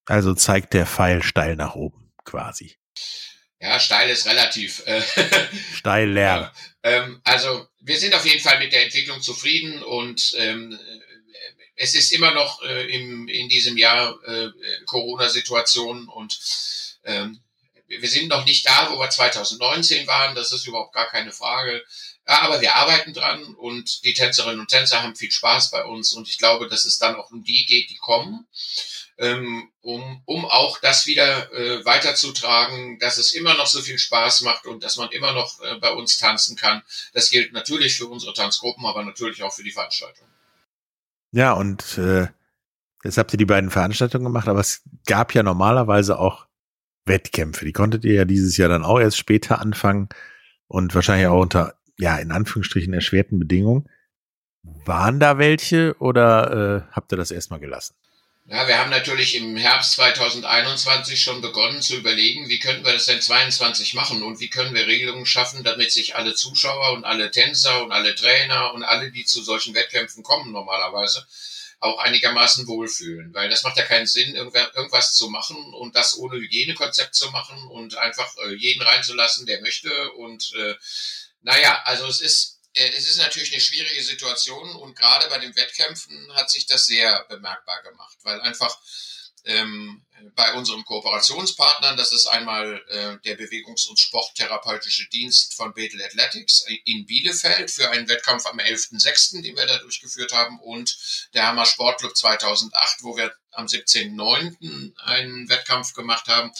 Also 0.06 0.34
zeigt 0.34 0.74
der 0.74 0.86
Pfeil 0.86 1.22
steil 1.22 1.54
nach 1.54 1.74
oben, 1.74 2.10
quasi. 2.24 2.76
Ja, 3.60 3.78
steil 3.78 4.10
ist 4.10 4.26
relativ. 4.26 4.82
Äh, 4.86 5.02
steil 5.74 6.10
leer. 6.10 6.52
ähm, 6.82 7.20
also 7.22 7.68
wir 7.78 7.96
sind 7.98 8.14
auf 8.14 8.26
jeden 8.26 8.40
Fall 8.40 8.58
mit 8.58 8.72
der 8.72 8.84
Entwicklung 8.84 9.20
zufrieden 9.22 9.82
und 9.84 10.34
ähm, 10.36 10.76
es 11.82 11.94
ist 11.94 12.12
immer 12.12 12.30
noch 12.32 12.62
äh, 12.62 12.94
im, 12.94 13.28
in 13.28 13.48
diesem 13.48 13.76
Jahr 13.76 14.16
äh, 14.24 14.50
Corona-Situation 14.86 16.08
und 16.08 16.38
ähm, 17.04 17.40
wir 17.86 18.08
sind 18.08 18.28
noch 18.28 18.46
nicht 18.46 18.66
da, 18.66 18.90
wo 18.90 18.98
wir 18.98 19.10
2019 19.10 20.06
waren. 20.06 20.34
Das 20.34 20.52
ist 20.52 20.66
überhaupt 20.66 20.94
gar 20.94 21.08
keine 21.10 21.32
Frage. 21.32 21.84
Aber 22.24 22.60
wir 22.60 22.76
arbeiten 22.76 23.12
dran 23.12 23.54
und 23.56 24.04
die 24.04 24.14
Tänzerinnen 24.14 24.60
und 24.60 24.68
Tänzer 24.68 25.02
haben 25.02 25.16
viel 25.16 25.30
Spaß 25.30 25.70
bei 25.70 25.84
uns 25.84 26.12
und 26.12 26.28
ich 26.28 26.38
glaube, 26.38 26.68
dass 26.68 26.84
es 26.84 26.98
dann 26.98 27.16
auch 27.16 27.30
um 27.30 27.42
die 27.42 27.66
geht, 27.66 27.90
die 27.90 27.96
kommen 27.96 28.46
ähm, 29.18 29.70
um, 29.82 30.22
um 30.24 30.44
auch 30.44 30.78
das 30.80 31.06
wieder 31.06 31.52
äh, 31.52 31.84
weiterzutragen, 31.84 32.98
dass 32.98 33.18
es 33.18 33.32
immer 33.32 33.54
noch 33.54 33.66
so 33.66 33.80
viel 33.80 33.98
Spaß 33.98 34.42
macht 34.42 34.66
und 34.66 34.82
dass 34.82 34.96
man 34.96 35.10
immer 35.10 35.32
noch 35.32 35.60
äh, 35.60 35.76
bei 35.76 35.92
uns 35.92 36.18
tanzen 36.18 36.56
kann. 36.56 36.82
Das 37.12 37.30
gilt 37.30 37.52
natürlich 37.52 37.94
für 37.94 38.06
unsere 38.06 38.34
Tanzgruppen, 38.34 38.86
aber 38.86 39.04
natürlich 39.04 39.42
auch 39.42 39.52
für 39.52 39.62
die 39.64 39.70
Veranstaltung. 39.70 40.26
Ja, 41.32 41.52
und 41.54 41.98
äh, 41.98 42.28
jetzt 43.02 43.18
habt 43.18 43.32
ihr 43.32 43.38
die 43.38 43.46
beiden 43.46 43.70
Veranstaltungen 43.70 44.24
gemacht, 44.24 44.48
aber 44.48 44.60
es 44.60 44.82
gab 45.06 45.34
ja 45.34 45.42
normalerweise 45.42 46.18
auch 46.18 46.46
Wettkämpfe. 47.06 47.64
Die 47.64 47.72
konntet 47.72 48.04
ihr 48.04 48.14
ja 48.14 48.24
dieses 48.24 48.56
Jahr 48.56 48.68
dann 48.68 48.84
auch 48.84 49.00
erst 49.00 49.18
später 49.18 49.60
anfangen 49.60 50.08
und 50.68 50.94
wahrscheinlich 50.94 51.26
auch 51.26 51.40
unter, 51.40 51.74
ja, 51.98 52.16
in 52.18 52.30
Anführungsstrichen 52.30 52.92
erschwerten 52.92 53.38
Bedingungen. 53.38 53.88
Waren 54.62 55.18
da 55.18 55.38
welche 55.38 55.96
oder 55.98 56.86
äh, 56.86 56.92
habt 56.92 57.12
ihr 57.12 57.16
das 57.16 57.30
erstmal 57.30 57.58
gelassen? 57.60 57.94
Ja, 58.46 58.66
wir 58.66 58.76
haben 58.76 58.90
natürlich 58.90 59.36
im 59.36 59.56
Herbst 59.56 59.92
2021 59.92 61.22
schon 61.22 61.40
begonnen 61.40 61.80
zu 61.80 61.94
überlegen, 61.96 62.48
wie 62.48 62.58
könnten 62.58 62.84
wir 62.84 62.92
das 62.92 63.06
denn 63.06 63.20
22 63.20 63.94
machen 63.94 64.24
und 64.24 64.40
wie 64.40 64.50
können 64.50 64.74
wir 64.74 64.88
Regelungen 64.88 65.26
schaffen, 65.26 65.62
damit 65.62 65.92
sich 65.92 66.16
alle 66.16 66.34
Zuschauer 66.34 66.92
und 66.92 67.04
alle 67.04 67.30
Tänzer 67.30 67.84
und 67.84 67.92
alle 67.92 68.16
Trainer 68.16 68.74
und 68.74 68.82
alle, 68.82 69.12
die 69.12 69.24
zu 69.24 69.44
solchen 69.44 69.74
Wettkämpfen 69.74 70.24
kommen 70.24 70.50
normalerweise, 70.50 71.24
auch 71.78 71.98
einigermaßen 71.98 72.66
wohlfühlen. 72.66 73.32
Weil 73.32 73.48
das 73.48 73.62
macht 73.62 73.76
ja 73.76 73.84
keinen 73.84 74.06
Sinn, 74.08 74.34
irgendwas 74.34 75.14
zu 75.14 75.30
machen 75.30 75.72
und 75.74 75.94
das 75.94 76.18
ohne 76.18 76.36
Hygienekonzept 76.36 77.14
zu 77.14 77.30
machen 77.30 77.62
und 77.68 77.96
einfach 77.96 78.36
äh, 78.38 78.54
jeden 78.54 78.82
reinzulassen, 78.82 79.46
der 79.46 79.60
möchte. 79.60 80.10
Und 80.14 80.52
äh, 80.56 80.74
naja, 81.42 81.80
also 81.84 82.08
es 82.08 82.20
ist 82.20 82.58
es 82.74 83.08
ist 83.08 83.18
natürlich 83.18 83.52
eine 83.52 83.60
schwierige 83.60 84.02
Situation 84.02 84.74
und 84.76 84.96
gerade 84.96 85.28
bei 85.28 85.38
den 85.38 85.54
Wettkämpfen 85.56 86.32
hat 86.34 86.50
sich 86.50 86.66
das 86.66 86.86
sehr 86.86 87.24
bemerkbar 87.28 87.82
gemacht, 87.82 88.16
weil 88.22 88.40
einfach 88.40 88.78
ähm, 89.44 90.04
bei 90.34 90.54
unseren 90.54 90.84
Kooperationspartnern, 90.84 91.96
das 91.96 92.12
ist 92.12 92.26
einmal 92.26 92.82
äh, 92.88 93.18
der 93.24 93.36
Bewegungs- 93.36 93.86
und 93.86 93.98
Sporttherapeutische 93.98 95.08
Dienst 95.08 95.54
von 95.54 95.74
Bethel 95.74 96.02
Athletics 96.02 96.64
in 96.84 97.06
Bielefeld 97.06 97.70
für 97.70 97.90
einen 97.90 98.08
Wettkampf 98.08 98.46
am 98.46 98.58
11.06., 98.58 99.42
den 99.42 99.56
wir 99.56 99.66
da 99.66 99.78
durchgeführt 99.78 100.32
haben, 100.32 100.58
und 100.60 100.96
der 101.34 101.46
Hammer 101.46 101.66
Sportclub 101.66 102.16
2008, 102.16 103.02
wo 103.02 103.16
wir 103.16 103.34
am 103.52 103.66
17.09. 103.66 104.96
einen 104.96 105.48
Wettkampf 105.48 105.92
gemacht 105.92 106.26
haben, 106.26 106.50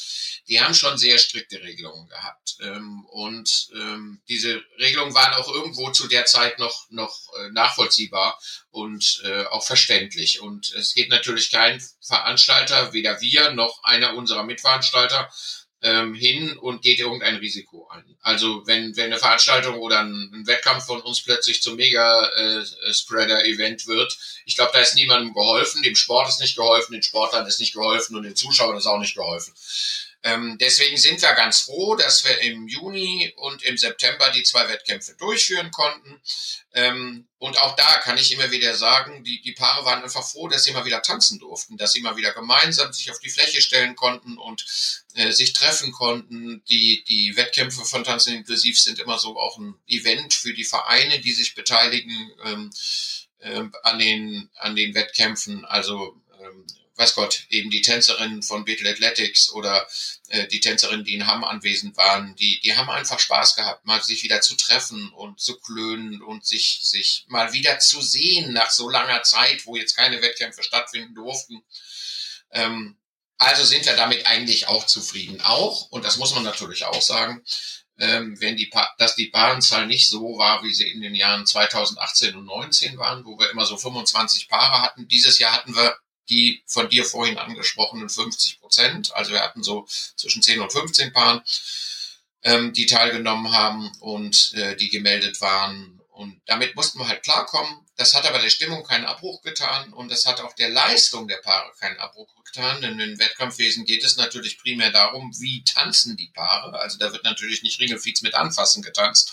die 0.48 0.60
haben 0.60 0.74
schon 0.74 0.98
sehr 0.98 1.18
strikte 1.18 1.62
Regelungen 1.62 2.08
gehabt. 2.08 2.56
Ähm, 2.60 3.04
und 3.06 3.70
ähm, 3.74 4.20
diese 4.28 4.62
Regelungen 4.78 5.14
waren 5.14 5.34
auch 5.34 5.48
irgendwo 5.52 5.90
zu 5.90 6.06
der 6.08 6.26
Zeit 6.26 6.58
noch, 6.58 6.90
noch 6.90 7.18
äh, 7.38 7.50
nachvollziehbar 7.50 8.38
und 8.70 9.22
äh, 9.24 9.44
auch 9.46 9.64
verständlich. 9.64 10.40
Und 10.40 10.72
es 10.74 10.94
geht 10.94 11.08
natürlich 11.08 11.50
kein 11.50 11.82
Veranstalter, 12.00 12.92
weder 12.92 13.20
wir 13.20 13.51
noch 13.54 13.82
einer 13.84 14.14
unserer 14.14 14.44
Mitveranstalter, 14.44 15.30
ähm, 15.82 16.14
hin 16.14 16.56
und 16.58 16.82
geht 16.82 17.00
irgendein 17.00 17.36
Risiko 17.36 17.88
ein. 17.88 18.04
Also 18.20 18.66
wenn, 18.66 18.94
wenn 18.96 19.06
eine 19.06 19.18
Veranstaltung 19.18 19.80
oder 19.80 19.98
ein, 20.00 20.30
ein 20.32 20.46
Wettkampf 20.46 20.86
von 20.86 21.00
uns 21.00 21.22
plötzlich 21.22 21.60
zum 21.60 21.74
Mega-Spreader-Event 21.76 23.82
äh, 23.82 23.86
wird, 23.88 24.16
ich 24.44 24.54
glaube, 24.54 24.70
da 24.72 24.78
ist 24.80 24.94
niemandem 24.94 25.34
geholfen, 25.34 25.82
dem 25.82 25.96
Sport 25.96 26.28
ist 26.28 26.40
nicht 26.40 26.54
geholfen, 26.56 26.92
den 26.92 27.02
Sportlern 27.02 27.46
ist 27.46 27.58
nicht 27.58 27.74
geholfen 27.74 28.14
und 28.14 28.22
den 28.22 28.36
Zuschauern 28.36 28.76
ist 28.76 28.86
auch 28.86 29.00
nicht 29.00 29.16
geholfen. 29.16 29.52
Ähm, 30.24 30.56
deswegen 30.60 30.96
sind 30.96 31.20
wir 31.20 31.32
ganz 31.32 31.60
froh, 31.62 31.96
dass 31.96 32.24
wir 32.24 32.40
im 32.42 32.68
Juni 32.68 33.32
und 33.36 33.62
im 33.64 33.76
September 33.76 34.30
die 34.30 34.44
zwei 34.44 34.68
Wettkämpfe 34.68 35.14
durchführen 35.16 35.70
konnten. 35.72 36.20
Ähm, 36.74 37.26
und 37.38 37.58
auch 37.58 37.74
da 37.74 37.94
kann 37.98 38.18
ich 38.18 38.30
immer 38.30 38.52
wieder 38.52 38.76
sagen, 38.76 39.24
die, 39.24 39.42
die 39.42 39.52
Paare 39.52 39.84
waren 39.84 40.02
einfach 40.02 40.24
froh, 40.24 40.46
dass 40.46 40.62
sie 40.62 40.72
mal 40.72 40.84
wieder 40.84 41.02
tanzen 41.02 41.40
durften, 41.40 41.76
dass 41.76 41.92
sie 41.92 42.02
mal 42.02 42.16
wieder 42.16 42.32
gemeinsam 42.32 42.92
sich 42.92 43.10
auf 43.10 43.18
die 43.18 43.30
Fläche 43.30 43.60
stellen 43.60 43.96
konnten 43.96 44.38
und 44.38 44.64
äh, 45.14 45.32
sich 45.32 45.52
treffen 45.54 45.90
konnten. 45.90 46.62
Die, 46.68 47.02
die 47.08 47.36
Wettkämpfe 47.36 47.84
von 47.84 48.04
Tanzen 48.04 48.36
inklusiv 48.36 48.80
sind 48.80 49.00
immer 49.00 49.18
so 49.18 49.36
auch 49.36 49.58
ein 49.58 49.74
Event 49.88 50.34
für 50.34 50.54
die 50.54 50.64
Vereine, 50.64 51.20
die 51.20 51.32
sich 51.32 51.56
beteiligen 51.56 52.30
ähm, 52.44 52.70
äh, 53.38 53.64
an, 53.82 53.98
den, 53.98 54.50
an 54.54 54.76
den 54.76 54.94
Wettkämpfen. 54.94 55.64
Also 55.64 56.16
weiß 56.96 57.14
Gott, 57.14 57.46
eben 57.48 57.70
die 57.70 57.80
Tänzerinnen 57.80 58.42
von 58.42 58.64
Beetle 58.64 58.90
Athletics 58.90 59.50
oder 59.50 59.86
äh, 60.28 60.46
die 60.48 60.60
Tänzerinnen, 60.60 61.04
die 61.04 61.14
in 61.14 61.26
Hamm 61.26 61.44
anwesend 61.44 61.96
waren, 61.96 62.36
die, 62.36 62.60
die 62.60 62.76
haben 62.76 62.90
einfach 62.90 63.18
Spaß 63.18 63.56
gehabt, 63.56 63.86
mal 63.86 64.02
sich 64.02 64.22
wieder 64.22 64.40
zu 64.40 64.54
treffen 64.56 65.10
und 65.12 65.40
zu 65.40 65.58
klönen 65.58 66.22
und 66.22 66.44
sich, 66.44 66.80
sich 66.82 67.24
mal 67.28 67.52
wieder 67.52 67.78
zu 67.78 68.00
sehen 68.00 68.52
nach 68.52 68.70
so 68.70 68.88
langer 68.88 69.22
Zeit, 69.22 69.66
wo 69.66 69.76
jetzt 69.76 69.96
keine 69.96 70.20
Wettkämpfe 70.20 70.62
stattfinden 70.62 71.14
durften. 71.14 71.62
Ähm, 72.50 72.98
also 73.38 73.64
sind 73.64 73.86
wir 73.86 73.96
damit 73.96 74.26
eigentlich 74.26 74.68
auch 74.68 74.86
zufrieden. 74.86 75.40
Auch, 75.40 75.90
und 75.90 76.04
das 76.04 76.16
muss 76.16 76.34
man 76.34 76.44
natürlich 76.44 76.84
auch 76.84 77.02
sagen, 77.02 77.42
ähm, 77.98 78.40
wenn 78.40 78.56
die 78.56 78.66
pa 78.66 78.94
dass 78.98 79.16
die 79.16 79.28
Paarenzahl 79.28 79.86
nicht 79.86 80.08
so 80.08 80.38
war, 80.38 80.62
wie 80.62 80.72
sie 80.72 80.88
in 80.88 81.00
den 81.00 81.14
Jahren 81.14 81.46
2018 81.46 82.36
und 82.36 82.44
19 82.44 82.98
waren, 82.98 83.24
wo 83.24 83.38
wir 83.38 83.50
immer 83.50 83.66
so 83.66 83.76
25 83.76 84.48
Paare 84.48 84.82
hatten. 84.82 85.08
Dieses 85.08 85.38
Jahr 85.38 85.52
hatten 85.52 85.74
wir 85.74 85.96
die 86.28 86.62
von 86.66 86.88
dir 86.88 87.04
vorhin 87.04 87.38
angesprochenen 87.38 88.08
50 88.08 88.60
Prozent. 88.60 89.14
Also 89.14 89.32
wir 89.32 89.40
hatten 89.40 89.62
so 89.62 89.86
zwischen 90.16 90.42
10 90.42 90.60
und 90.60 90.72
15 90.72 91.12
Paaren, 91.12 91.42
ähm, 92.42 92.72
die 92.72 92.86
teilgenommen 92.86 93.52
haben 93.52 93.90
und 94.00 94.52
äh, 94.54 94.76
die 94.76 94.88
gemeldet 94.88 95.40
waren. 95.40 96.00
Und 96.10 96.40
damit 96.46 96.76
mussten 96.76 96.98
wir 96.98 97.08
halt 97.08 97.22
klarkommen. 97.22 97.86
Das 97.96 98.14
hat 98.14 98.26
aber 98.26 98.38
der 98.38 98.50
Stimmung 98.50 98.84
keinen 98.84 99.04
Abbruch 99.04 99.42
getan 99.42 99.92
und 99.92 100.10
das 100.10 100.26
hat 100.26 100.40
auch 100.40 100.54
der 100.54 100.70
Leistung 100.70 101.28
der 101.28 101.38
Paare 101.38 101.72
keinen 101.78 101.98
Abbruch 101.98 102.34
getan. 102.44 102.80
Denn 102.82 102.98
im 102.98 103.18
Wettkampfwesen 103.18 103.84
geht 103.84 104.04
es 104.04 104.16
natürlich 104.16 104.58
primär 104.58 104.90
darum, 104.90 105.32
wie 105.40 105.64
tanzen 105.64 106.16
die 106.16 106.28
Paare. 106.28 106.78
Also 106.78 106.98
da 106.98 107.12
wird 107.12 107.24
natürlich 107.24 107.62
nicht 107.62 107.80
Ringelfiez 107.80 108.22
mit 108.22 108.34
Anfassen 108.34 108.82
getanzt, 108.82 109.32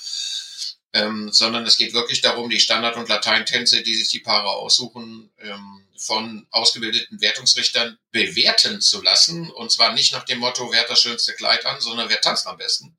ähm, 0.93 1.31
sondern 1.31 1.65
es 1.65 1.77
geht 1.77 1.93
wirklich 1.93 2.21
darum, 2.21 2.49
die 2.49 2.59
Standard- 2.59 2.97
und 2.97 3.09
Lateintänze, 3.09 3.83
die 3.83 3.95
sich 3.95 4.09
die 4.09 4.19
Paare 4.19 4.49
aussuchen, 4.49 5.31
ähm, 5.39 5.85
von 5.97 6.47
ausgebildeten 6.49 7.21
Wertungsrichtern 7.21 7.97
bewerten 8.11 8.81
zu 8.81 9.01
lassen. 9.01 9.51
Und 9.51 9.71
zwar 9.71 9.93
nicht 9.93 10.13
nach 10.13 10.23
dem 10.23 10.39
Motto, 10.39 10.71
wer 10.71 10.81
hat 10.81 10.89
das 10.89 11.01
schönste 11.01 11.33
Kleid 11.33 11.65
an, 11.65 11.81
sondern 11.81 12.09
wer 12.09 12.21
tanzt 12.21 12.47
am 12.47 12.57
besten. 12.57 12.97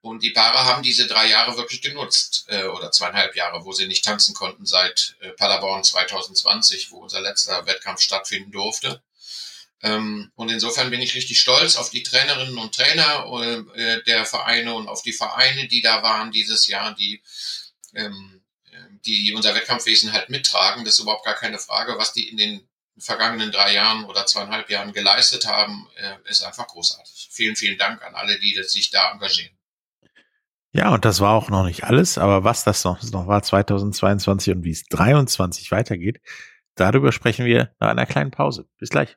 Und 0.00 0.22
die 0.22 0.30
Paare 0.30 0.64
haben 0.64 0.82
diese 0.82 1.06
drei 1.06 1.28
Jahre 1.28 1.56
wirklich 1.56 1.82
genutzt, 1.82 2.44
äh, 2.48 2.64
oder 2.64 2.92
zweieinhalb 2.92 3.34
Jahre, 3.34 3.64
wo 3.64 3.72
sie 3.72 3.86
nicht 3.86 4.04
tanzen 4.04 4.34
konnten 4.34 4.64
seit 4.66 5.16
äh, 5.20 5.30
Paderborn 5.30 5.82
2020, 5.82 6.90
wo 6.90 6.98
unser 6.98 7.20
letzter 7.20 7.66
Wettkampf 7.66 8.00
stattfinden 8.00 8.52
durfte. 8.52 9.02
Ähm, 9.82 10.32
und 10.34 10.50
insofern 10.50 10.90
bin 10.90 11.00
ich 11.00 11.14
richtig 11.14 11.40
stolz 11.40 11.76
auf 11.76 11.90
die 11.90 12.02
Trainerinnen 12.02 12.58
und 12.58 12.74
Trainer 12.74 13.24
äh, 13.74 14.02
der 14.04 14.24
Vereine 14.24 14.74
und 14.74 14.88
auf 14.88 15.02
die 15.02 15.12
Vereine, 15.12 15.68
die 15.68 15.82
da 15.82 16.02
waren 16.02 16.32
dieses 16.32 16.66
Jahr, 16.66 16.94
die 16.94 17.22
ähm, 17.94 18.38
die 19.04 19.32
unser 19.34 19.54
Wettkampfwesen 19.54 20.12
halt 20.12 20.28
mittragen. 20.28 20.84
Das 20.84 20.94
ist 20.94 21.00
überhaupt 21.00 21.24
gar 21.24 21.34
keine 21.34 21.58
Frage. 21.58 21.96
Was 21.98 22.12
die 22.12 22.28
in 22.28 22.36
den 22.36 22.68
vergangenen 22.98 23.52
drei 23.52 23.74
Jahren 23.74 24.04
oder 24.04 24.26
zweieinhalb 24.26 24.68
Jahren 24.70 24.92
geleistet 24.92 25.46
haben, 25.46 25.88
äh, 25.96 26.30
ist 26.30 26.44
einfach 26.44 26.66
großartig. 26.66 27.28
Vielen, 27.30 27.56
vielen 27.56 27.78
Dank 27.78 28.02
an 28.02 28.14
alle, 28.14 28.38
die 28.40 28.60
sich 28.64 28.90
da 28.90 29.12
engagieren. 29.12 29.56
Ja, 30.72 30.92
und 30.92 31.04
das 31.04 31.20
war 31.20 31.34
auch 31.34 31.48
noch 31.48 31.64
nicht 31.64 31.84
alles, 31.84 32.18
aber 32.18 32.44
was 32.44 32.64
das 32.64 32.84
noch, 32.84 33.02
noch 33.10 33.26
war 33.26 33.42
2022 33.42 34.54
und 34.54 34.64
wie 34.64 34.70
es 34.70 34.84
23 34.84 35.70
weitergeht, 35.70 36.20
darüber 36.74 37.10
sprechen 37.10 37.46
wir 37.46 37.74
nach 37.80 37.88
einer 37.88 38.06
kleinen 38.06 38.30
Pause. 38.30 38.68
Bis 38.78 38.90
gleich. 38.90 39.16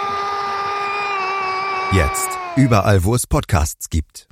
Jetzt. 1.93 2.29
Überall, 2.55 3.03
wo 3.03 3.15
es 3.15 3.27
Podcasts 3.27 3.89
gibt. 3.89 4.29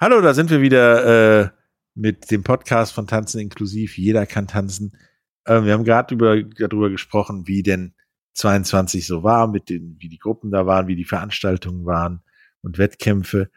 Hallo, 0.00 0.20
da 0.20 0.34
sind 0.34 0.50
wir 0.50 0.60
wieder 0.60 1.44
äh, 1.44 1.50
mit 1.94 2.32
dem 2.32 2.42
Podcast 2.42 2.92
von 2.92 3.06
Tanzen 3.06 3.40
inklusiv. 3.40 3.98
Jeder 3.98 4.26
kann 4.26 4.48
tanzen. 4.48 4.98
Äh, 5.44 5.62
wir 5.62 5.74
haben 5.74 5.84
gerade 5.84 6.12
über, 6.12 6.42
darüber 6.42 6.90
gesprochen, 6.90 7.46
wie 7.46 7.62
denn 7.62 7.94
22 8.34 9.06
so 9.06 9.22
war, 9.22 9.46
mit 9.46 9.68
den, 9.68 9.96
wie 10.00 10.08
die 10.08 10.18
Gruppen 10.18 10.50
da 10.50 10.66
waren, 10.66 10.88
wie 10.88 10.96
die 10.96 11.04
Veranstaltungen 11.04 11.86
waren 11.86 12.24
und 12.62 12.78
Wettkämpfe. 12.78 13.48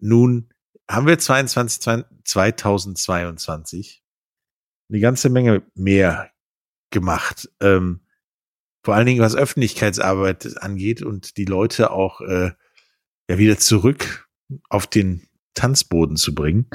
Nun 0.00 0.52
haben 0.86 1.06
wir 1.06 1.18
22, 1.18 2.04
2022 2.24 4.02
eine 4.90 5.00
ganze 5.00 5.30
Menge 5.30 5.62
mehr 5.74 6.30
gemacht. 6.90 7.48
Ähm, 7.60 8.02
vor 8.86 8.94
allen 8.94 9.06
Dingen 9.06 9.20
was 9.20 9.34
Öffentlichkeitsarbeit 9.34 10.62
angeht 10.62 11.02
und 11.02 11.38
die 11.38 11.44
Leute 11.44 11.90
auch 11.90 12.20
äh, 12.20 12.52
ja 13.28 13.36
wieder 13.36 13.58
zurück 13.58 14.28
auf 14.68 14.86
den 14.86 15.28
Tanzboden 15.54 16.16
zu 16.16 16.36
bringen. 16.36 16.70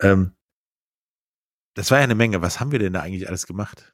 Ähm, 0.00 0.34
das 1.74 1.90
war 1.90 1.98
ja 1.98 2.04
eine 2.04 2.14
Menge. 2.14 2.40
Was 2.40 2.58
haben 2.58 2.72
wir 2.72 2.78
denn 2.78 2.94
da 2.94 3.00
eigentlich 3.00 3.28
alles 3.28 3.46
gemacht? 3.46 3.92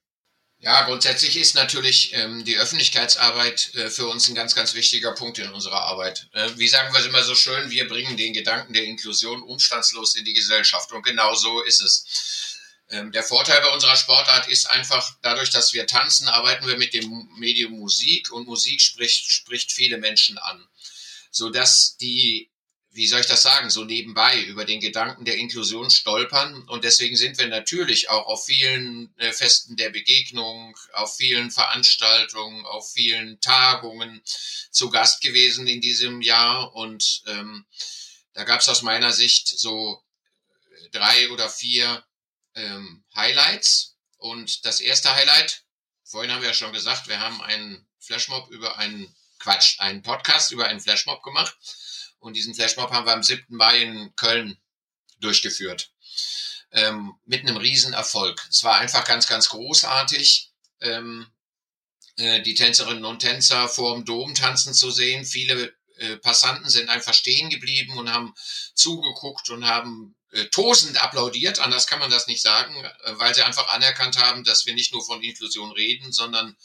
Ja, 0.58 0.84
grundsätzlich 0.84 1.36
ist 1.36 1.56
natürlich 1.56 2.14
ähm, 2.14 2.44
die 2.44 2.58
Öffentlichkeitsarbeit 2.58 3.74
äh, 3.74 3.90
für 3.90 4.06
uns 4.06 4.28
ein 4.28 4.36
ganz, 4.36 4.54
ganz 4.54 4.74
wichtiger 4.74 5.12
Punkt 5.16 5.40
in 5.40 5.50
unserer 5.50 5.80
Arbeit. 5.80 6.28
Äh, 6.34 6.50
wie 6.58 6.68
sagen 6.68 6.92
wir 6.92 7.00
es 7.00 7.06
immer 7.06 7.24
so 7.24 7.34
schön, 7.34 7.70
wir 7.70 7.88
bringen 7.88 8.16
den 8.16 8.34
Gedanken 8.34 8.72
der 8.72 8.84
Inklusion 8.84 9.42
umstandslos 9.42 10.14
in 10.14 10.24
die 10.24 10.34
Gesellschaft. 10.34 10.92
Und 10.92 11.04
genau 11.04 11.34
so 11.34 11.60
ist 11.62 11.82
es. 11.82 12.54
Ähm, 12.90 13.12
der 13.12 13.22
Vorteil 13.22 13.60
bei 13.60 13.72
unserer 13.72 13.96
Sportart 13.96 14.48
ist 14.48 14.70
einfach, 14.70 15.16
dadurch, 15.22 15.50
dass 15.50 15.74
wir 15.74 15.86
tanzen, 15.86 16.28
arbeiten 16.28 16.66
wir 16.66 16.78
mit 16.78 16.94
dem 16.94 17.28
Medium 17.38 17.72
Musik 17.72 18.32
und 18.32 18.46
Musik 18.46 18.80
spricht, 18.80 19.30
spricht 19.30 19.72
viele 19.72 19.98
Menschen 19.98 20.38
an. 20.38 20.66
Sodass 21.30 21.98
die, 21.98 22.50
wie 22.90 23.06
soll 23.06 23.20
ich 23.20 23.26
das 23.26 23.42
sagen, 23.42 23.68
so 23.68 23.84
nebenbei 23.84 24.40
über 24.44 24.64
den 24.64 24.80
Gedanken 24.80 25.26
der 25.26 25.36
Inklusion 25.36 25.90
stolpern. 25.90 26.66
Und 26.68 26.84
deswegen 26.84 27.14
sind 27.14 27.36
wir 27.36 27.48
natürlich 27.48 28.08
auch 28.08 28.26
auf 28.26 28.46
vielen 28.46 29.14
äh, 29.18 29.32
Festen 29.32 29.76
der 29.76 29.90
Begegnung, 29.90 30.74
auf 30.94 31.14
vielen 31.14 31.50
Veranstaltungen, 31.50 32.64
auf 32.64 32.90
vielen 32.90 33.38
Tagungen 33.40 34.22
zu 34.70 34.88
Gast 34.88 35.20
gewesen 35.20 35.66
in 35.66 35.82
diesem 35.82 36.22
Jahr. 36.22 36.74
Und 36.74 37.22
ähm, 37.26 37.66
da 38.32 38.44
gab 38.44 38.60
es 38.60 38.68
aus 38.70 38.80
meiner 38.80 39.12
Sicht 39.12 39.46
so 39.46 40.02
drei 40.90 41.28
oder 41.30 41.50
vier 41.50 42.02
ähm, 42.58 43.04
Highlights. 43.14 43.96
Und 44.18 44.64
das 44.64 44.80
erste 44.80 45.14
Highlight, 45.14 45.64
vorhin 46.04 46.32
haben 46.32 46.42
wir 46.42 46.48
ja 46.48 46.54
schon 46.54 46.72
gesagt, 46.72 47.08
wir 47.08 47.20
haben 47.20 47.40
einen 47.40 47.86
Flashmob 48.00 48.50
über 48.50 48.78
einen 48.78 49.14
Quatsch, 49.38 49.78
einen 49.78 50.02
Podcast 50.02 50.50
über 50.50 50.66
einen 50.66 50.80
Flashmob 50.80 51.22
gemacht. 51.22 51.56
Und 52.18 52.34
diesen 52.34 52.54
Flashmob 52.54 52.90
haben 52.90 53.06
wir 53.06 53.12
am 53.12 53.22
7. 53.22 53.44
Mai 53.48 53.82
in 53.82 54.14
Köln 54.16 54.58
durchgeführt. 55.20 55.92
Ähm, 56.72 57.14
mit 57.24 57.40
einem 57.42 57.56
Riesenerfolg. 57.56 58.44
Es 58.50 58.64
war 58.64 58.78
einfach 58.78 59.04
ganz, 59.04 59.26
ganz 59.28 59.48
großartig, 59.48 60.52
ähm, 60.80 61.30
äh, 62.16 62.42
die 62.42 62.54
Tänzerinnen 62.54 63.04
und 63.04 63.20
Tänzer 63.20 63.68
vor 63.68 63.94
dem 63.94 64.04
Dom 64.04 64.34
tanzen 64.34 64.74
zu 64.74 64.90
sehen. 64.90 65.24
Viele 65.24 65.77
äh, 65.98 66.16
Passanten 66.16 66.68
sind 66.68 66.88
einfach 66.88 67.14
stehen 67.14 67.50
geblieben 67.50 67.98
und 67.98 68.12
haben 68.12 68.34
zugeguckt 68.74 69.50
und 69.50 69.66
haben 69.66 70.16
äh, 70.30 70.44
tosend 70.46 71.02
applaudiert, 71.02 71.58
anders 71.58 71.86
kann 71.86 72.00
man 72.00 72.10
das 72.10 72.26
nicht 72.26 72.42
sagen, 72.42 72.74
äh, 72.84 73.18
weil 73.18 73.34
sie 73.34 73.42
einfach 73.42 73.68
anerkannt 73.68 74.18
haben, 74.18 74.44
dass 74.44 74.66
wir 74.66 74.74
nicht 74.74 74.92
nur 74.92 75.04
von 75.04 75.22
Inklusion 75.22 75.72
reden, 75.72 76.12
sondern 76.12 76.56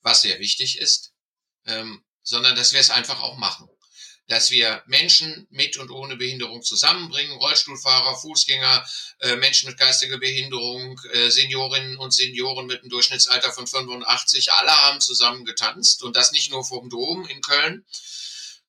was 0.00 0.22
sehr 0.22 0.38
wichtig 0.38 0.78
ist, 0.78 1.12
ähm, 1.66 2.04
sondern 2.22 2.56
dass 2.56 2.72
wir 2.72 2.80
es 2.80 2.90
einfach 2.90 3.20
auch 3.20 3.36
machen. 3.36 3.68
Dass 4.26 4.50
wir 4.50 4.82
Menschen 4.86 5.46
mit 5.50 5.76
und 5.76 5.90
ohne 5.90 6.16
Behinderung 6.16 6.62
zusammenbringen, 6.62 7.36
Rollstuhlfahrer, 7.36 8.16
Fußgänger, 8.16 8.86
äh, 9.20 9.36
Menschen 9.36 9.68
mit 9.68 9.78
geistiger 9.78 10.16
Behinderung, 10.16 10.98
äh, 11.12 11.28
Seniorinnen 11.28 11.98
und 11.98 12.14
Senioren 12.14 12.66
mit 12.66 12.80
einem 12.80 12.88
Durchschnittsalter 12.88 13.52
von 13.52 13.66
85, 13.66 14.50
alle 14.52 14.70
haben 14.70 15.02
zusammen 15.02 15.44
getanzt 15.44 16.02
und 16.02 16.16
das 16.16 16.32
nicht 16.32 16.50
nur 16.50 16.64
vom 16.64 16.88
Dom 16.88 17.26
in 17.26 17.42
Köln, 17.42 17.84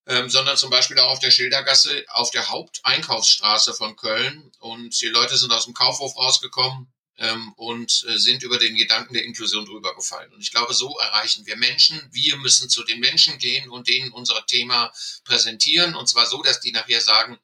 ähm, 0.08 0.30
sondern 0.30 0.58
zum 0.58 0.70
Beispiel 0.70 1.00
auch 1.00 1.12
auf 1.12 1.20
der 1.20 1.32
Schildergasse, 1.32 2.06
auf 2.10 2.32
der 2.32 2.50
Haupteinkaufsstraße 2.50 3.74
von 3.74 3.96
Köln. 3.96 4.52
Und 4.60 5.00
die 5.02 5.08
Leute 5.08 5.38
sind 5.38 5.52
aus 5.52 5.66
dem 5.66 5.74
Kaufhof 5.74 6.16
rausgekommen 6.16 6.94
ähm, 7.18 7.54
und 7.54 8.06
äh, 8.08 8.18
sind 8.18 8.44
über 8.44 8.58
den 8.58 8.76
Gedanken 8.76 9.14
der 9.14 9.24
Inklusion 9.24 9.66
drüber 9.66 9.96
gefallen. 9.96 10.32
Und 10.34 10.42
ich 10.42 10.52
glaube, 10.52 10.74
so 10.74 10.98
erreichen 11.00 11.46
wir 11.46 11.58
Menschen. 11.58 12.02
Wir 12.12 12.38
müssen 12.38 12.70
zu 12.70 12.84
den 12.84 13.00
Menschen 13.00 13.38
gehen 13.40 13.70
und 13.70 13.88
denen 13.88 14.12
unser 14.12 14.46
Thema 14.46 14.92
präsentieren. 15.24 15.96
Und 15.96 16.08
zwar 16.08 16.26
so, 16.26 16.42
dass 16.44 16.60
die 16.60 16.72
nachher 16.72 17.02
sagen, 17.02 17.40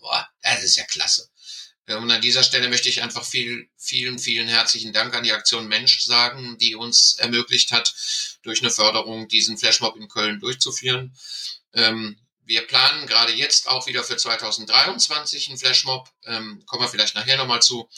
boah, 0.00 0.28
das 0.42 0.64
ist 0.64 0.76
ja 0.76 0.84
klasse. 0.84 1.28
Und 1.86 2.10
an 2.10 2.20
dieser 2.20 2.44
Stelle 2.44 2.68
möchte 2.68 2.88
ich 2.88 3.02
einfach 3.02 3.24
viel, 3.24 3.68
vielen, 3.76 4.18
vielen 4.18 4.46
herzlichen 4.46 4.92
Dank 4.92 5.14
an 5.14 5.24
die 5.24 5.32
Aktion 5.32 5.66
Mensch 5.66 6.00
sagen, 6.02 6.56
die 6.58 6.76
uns 6.76 7.14
ermöglicht 7.18 7.72
hat, 7.72 7.92
durch 8.42 8.60
eine 8.60 8.70
Förderung 8.70 9.26
diesen 9.28 9.58
Flashmob 9.58 9.96
in 9.96 10.08
Köln 10.08 10.38
durchzuführen. 10.38 11.16
Ähm, 11.74 12.18
wir 12.44 12.66
planen 12.66 13.06
gerade 13.06 13.32
jetzt 13.32 13.68
auch 13.68 13.86
wieder 13.86 14.02
für 14.02 14.16
2023 14.16 15.48
einen 15.48 15.58
Flashmob, 15.58 16.10
ähm, 16.24 16.64
kommen 16.66 16.82
wir 16.82 16.88
vielleicht 16.88 17.14
nachher 17.14 17.36
nochmal 17.36 17.62
zu, 17.62 17.88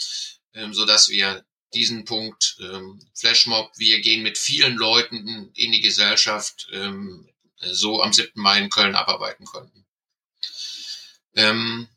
ähm, 0.53 0.75
so 0.75 0.85
dass 0.85 1.09
wir 1.09 1.45
diesen 1.73 2.05
Punkt 2.05 2.59
ähm, 2.61 3.01
Flashmob, 3.15 3.73
wir 3.79 4.03
gehen 4.03 4.23
mit 4.23 4.37
vielen 4.37 4.77
Leuten 4.77 5.51
in 5.55 5.73
die 5.73 5.81
Gesellschaft, 5.81 6.69
ähm, 6.71 7.27
so 7.61 8.03
am 8.03 8.13
7. 8.13 8.33
Mai 8.35 8.59
in 8.59 8.69
Köln 8.69 8.95
abarbeiten 8.95 9.47
konnten. 9.47 9.87
Ähm, 11.35 11.89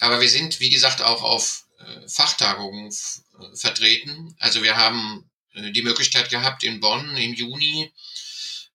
aber 0.00 0.22
wir 0.22 0.30
sind, 0.30 0.60
wie 0.60 0.70
gesagt, 0.70 1.02
auch 1.02 1.22
auf 1.22 1.66
Fachtagungen 2.08 2.92
vertreten. 3.54 4.34
Also 4.40 4.62
wir 4.64 4.76
haben 4.76 5.30
die 5.54 5.82
Möglichkeit 5.82 6.28
gehabt, 6.28 6.64
in 6.64 6.80
Bonn 6.80 7.16
im 7.16 7.34
Juni 7.34 7.92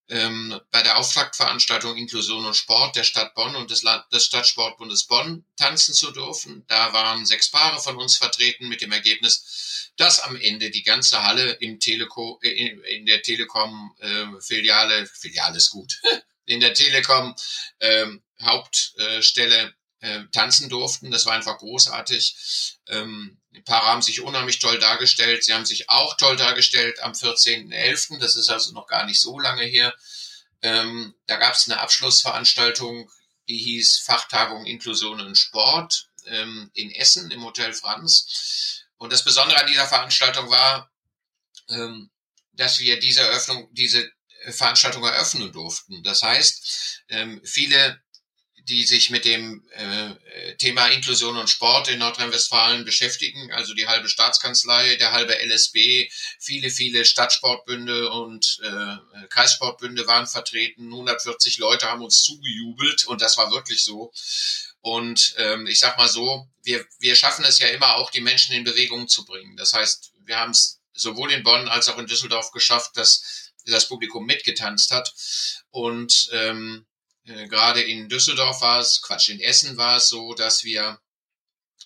ähm, 0.10 0.60
bei 0.72 0.82
der 0.82 0.98
Auftaktveranstaltung 0.98 1.96
Inklusion 1.96 2.46
und 2.46 2.56
Sport 2.56 2.96
der 2.96 3.04
Stadt 3.04 3.34
Bonn 3.36 3.56
und 3.56 3.72
des, 3.72 3.84
Land 3.84 4.06
des 4.12 4.26
Stadtsportbundes 4.26 5.06
Bonn 5.06 5.46
tanzen 5.56 5.94
zu 5.94 6.12
dürfen. 6.12 6.66
Da 6.68 6.94
waren 6.94 7.26
sechs 7.26 7.50
Paare 7.50 7.82
von 7.82 7.98
uns 7.98 8.18
vertreten 8.18 8.68
mit 8.68 8.82
dem 8.82 8.92
Ergebnis, 8.92 9.92
dass 9.98 10.20
am 10.20 10.36
Ende 10.36 10.72
die 10.72 10.84
ganze 10.84 11.24
Halle 11.24 11.52
im 11.54 11.80
Teleco, 11.80 12.40
äh, 12.44 12.50
in 12.50 13.06
der 13.06 13.22
Telekom-Filiale, 13.22 15.00
äh, 15.00 15.06
Filiale 15.06 15.58
ist 15.58 15.70
gut, 15.70 16.02
in 16.46 16.60
der 16.60 16.74
Telekom 16.74 17.36
ähm, 17.80 18.22
Hauptstelle 18.42 19.74
äh, 20.04 20.26
tanzen 20.34 20.68
durften. 20.68 21.12
Das 21.12 21.26
war 21.26 21.34
einfach 21.34 21.58
großartig. 21.58 22.78
Ähm, 22.88 23.40
die 23.52 23.62
Paare 23.62 23.88
haben 23.88 24.02
sich 24.02 24.20
unheimlich 24.20 24.60
toll 24.60 24.78
dargestellt. 24.78 25.46
Sie 25.46 25.54
haben 25.54 25.66
sich 25.66 25.90
auch 25.90 26.18
toll 26.18 26.36
dargestellt 26.36 27.02
am 27.02 27.14
14.11. 27.14 28.20
Das 28.20 28.36
ist 28.36 28.50
also 28.50 28.74
noch 28.74 28.88
gar 28.88 29.06
nicht 29.06 29.22
so 29.22 29.40
lange 29.40 29.64
her. 29.64 29.96
Ähm, 30.62 31.16
da 31.26 31.38
gab 31.38 31.56
es 31.56 31.70
eine 31.70 31.80
Abschlussveranstaltung, 31.80 33.10
die 33.48 33.58
hieß 33.58 34.00
Fachtagung 34.00 34.66
Inklusion 34.66 35.22
und 35.22 35.38
Sport 35.38 36.10
ähm, 36.26 36.70
in 36.74 36.92
Essen 36.92 37.32
im 37.32 37.46
Hotel 37.46 37.74
Franz. 37.74 38.84
Und 38.98 39.14
das 39.14 39.24
Besondere 39.24 39.62
an 39.62 39.68
dieser 39.68 39.88
Veranstaltung 39.88 40.50
war, 40.50 40.92
ähm, 41.70 42.12
dass 42.52 42.80
wir 42.80 43.00
diese 43.00 43.22
Eröffnung, 43.22 43.70
diese 43.72 44.12
Veranstaltung 44.50 45.06
eröffnen 45.06 45.54
durften. 45.54 46.04
Das 46.04 46.24
heißt, 46.24 47.04
ähm, 47.08 47.42
viele 47.46 48.03
die 48.70 48.86
sich 48.86 49.10
mit 49.10 49.26
dem 49.26 49.64
äh, 49.72 50.56
Thema 50.56 50.88
Inklusion 50.88 51.38
und 51.38 51.50
Sport 51.50 51.90
in 51.90 52.00
Nordrhein-Westfalen 52.00 52.86
beschäftigen, 52.86 53.52
also 53.52 53.74
die 53.74 53.88
halbe 53.88 54.08
Staatskanzlei, 54.08 54.96
der 54.96 55.12
halbe 55.12 55.34
LSB, 55.34 56.10
viele, 56.40 56.70
viele 56.70 57.04
Stadtsportbünde 57.04 58.10
und 58.12 58.60
äh, 58.64 59.28
Kreissportbünde 59.30 60.08
waren 60.08 60.28
vertreten, 60.28 60.86
140 60.86 61.58
Leute 61.58 61.90
haben 61.90 62.04
uns 62.04 62.24
zugejubelt 62.24 63.06
und 63.06 63.22
das 63.22 63.38
war 63.38 63.52
wirklich 63.52 63.84
so. 63.84 64.14
Und 64.80 65.36
ähm, 65.38 65.68
ich 65.68 65.80
sag 65.80 65.98
mal 65.98 66.10
so, 66.10 66.48
wir, 66.64 66.86
wir 67.00 67.16
schaffen 67.16 67.46
es 67.46 67.60
ja 67.60 67.68
immer 67.68 67.96
auch, 67.96 68.12
die 68.12 68.22
Menschen 68.22 68.56
in 68.56 68.64
Bewegung 68.64 69.08
zu 69.08 69.26
bringen. 69.26 69.56
Das 69.58 69.74
heißt, 69.74 70.14
wir 70.26 70.38
haben 70.38 70.52
es 70.52 70.80
sowohl 70.94 71.32
in 71.32 71.44
Bonn 71.44 71.68
als 71.68 71.90
auch 71.90 71.98
in 71.98 72.08
Düsseldorf 72.08 72.52
geschafft, 72.52 72.98
dass 72.98 73.52
das 73.66 73.88
Publikum 73.88 74.26
mitgetanzt 74.26 74.92
hat. 74.92 75.14
Und 75.70 76.30
ähm, 76.34 76.86
äh, 77.26 77.48
gerade 77.48 77.82
in 77.82 78.10
Düsseldorf 78.10 78.62
war 78.62 78.80
es, 78.80 79.02
Quatsch, 79.02 79.30
in 79.30 79.40
Essen 79.40 79.78
war 79.78 79.98
es 79.98 80.10
so, 80.10 80.34
dass 80.34 80.64
wir 80.64 81.00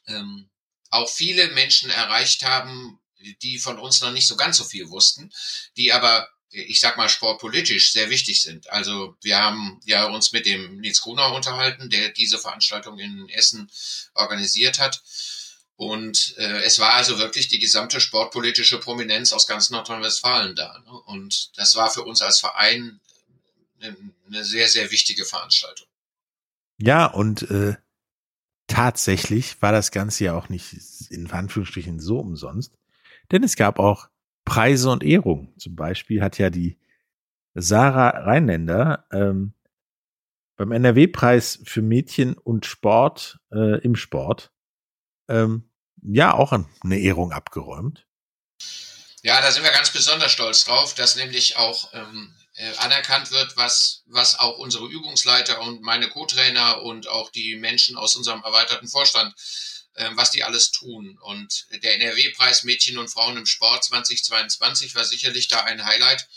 ähm, 0.08 0.50
auch 0.90 1.10
viele 1.10 1.50
Menschen 1.50 1.90
erreicht 1.90 2.44
haben, 2.44 3.00
die 3.42 3.60
von 3.60 3.78
uns 3.80 4.02
noch 4.02 4.12
nicht 4.12 4.28
so 4.28 4.36
ganz 4.36 4.58
so 4.58 4.64
viel 4.64 4.90
wussten, 4.90 5.32
die 5.76 5.92
aber, 5.92 6.30
ich 6.50 6.80
sag 6.80 6.98
mal, 6.98 7.10
sportpolitisch 7.10 7.92
sehr 7.92 8.10
wichtig 8.10 8.42
sind. 8.42 8.70
Also 8.70 9.16
wir 9.22 9.38
haben 9.38 9.80
ja 9.86 10.06
uns 10.06 10.32
mit 10.32 10.46
dem 10.46 10.80
Nils 10.80 11.02
Gruner 11.02 11.34
unterhalten, 11.34 11.90
der 11.90 12.10
diese 12.10 12.38
Veranstaltung 12.38 13.00
in 13.00 13.28
Essen 13.30 13.70
organisiert 14.14 14.80
hat. 14.80 15.02
Und 15.76 16.36
äh, 16.38 16.64
es 16.64 16.80
war 16.80 16.94
also 16.94 17.20
wirklich 17.20 17.50
die 17.50 17.60
gesamte 17.60 18.02
sportpolitische 18.02 18.80
Prominenz 18.80 19.32
aus 19.32 19.46
ganz 19.46 19.70
Nordrhein-Westfalen 19.70 20.56
da. 20.56 20.80
Ne? 20.80 20.92
Und 21.06 21.52
das 21.56 21.76
war 21.76 21.92
für 21.92 22.04
uns 22.04 22.22
als 22.22 22.40
Verein 22.40 23.00
eine 23.82 24.44
sehr, 24.44 24.68
sehr 24.68 24.92
wichtige 24.92 25.26
Veranstaltung. 25.26 25.88
Ja, 26.78 27.06
und 27.06 27.50
äh, 27.50 27.76
tatsächlich 28.68 29.62
war 29.62 29.72
das 29.72 29.92
Ganze 29.92 30.26
ja 30.26 30.38
auch 30.38 30.50
nicht 30.50 30.74
in 31.10 31.30
Anführungsstrichen 31.30 32.00
so 32.00 32.20
umsonst, 32.20 32.74
denn 33.32 33.44
es 33.44 33.56
gab 33.56 33.80
auch 33.80 34.10
Preise 34.46 34.90
und 34.90 35.04
Ehrungen. 35.04 35.54
Zum 35.58 35.76
Beispiel 35.76 36.22
hat 36.22 36.38
ja 36.38 36.50
die 36.50 36.78
Sarah 37.54 38.10
Rheinländer 38.10 39.06
ähm, 39.12 39.54
beim 40.56 40.72
NRW-Preis 40.72 41.60
für 41.66 41.82
Mädchen 41.82 42.36
und 42.36 42.66
Sport 42.66 43.40
äh, 43.52 43.80
im 43.82 43.96
Sport 43.96 44.52
ähm, 45.28 45.70
ja 46.02 46.34
auch 46.34 46.52
eine 46.52 47.00
Ehrung 47.00 47.32
abgeräumt. 47.32 48.06
Ja, 49.24 49.42
da 49.42 49.52
sind 49.52 49.64
wir 49.64 49.72
ganz 49.72 49.92
besonders 49.92 50.32
stolz 50.32 50.64
drauf, 50.64 50.94
dass 50.94 51.16
nämlich 51.16 51.58
auch 51.58 51.94
ähm, 51.94 52.34
äh, 52.58 52.76
anerkannt 52.78 53.32
wird, 53.32 53.56
was, 53.56 54.02
was 54.08 54.40
auch 54.40 54.58
unsere 54.58 54.88
Übungsleiter 54.88 55.62
und 55.62 55.82
meine 55.82 56.10
Co-Trainer 56.10 56.82
und 56.82 57.08
auch 57.08 57.30
die 57.30 57.56
Menschen 57.56 57.96
aus 57.96 58.16
unserem 58.16 58.44
erweiterten 58.44 58.88
Vorstand, 58.88 59.34
äh, 59.94 60.10
was 60.14 60.32
die 60.32 60.44
alles 60.44 60.72
tun. 60.72 61.20
Und 61.22 61.68
der 61.84 61.96
NRW-Preis 61.96 62.64
Mädchen 62.64 62.98
und 62.98 63.10
Frauen 63.10 63.38
im 63.38 63.46
Sport 63.46 63.84
2022 63.84 64.96
war 64.96 65.06
sicherlich 65.06 65.48
da 65.48 65.62
ein 65.66 65.86
Highlight. 65.86 66.28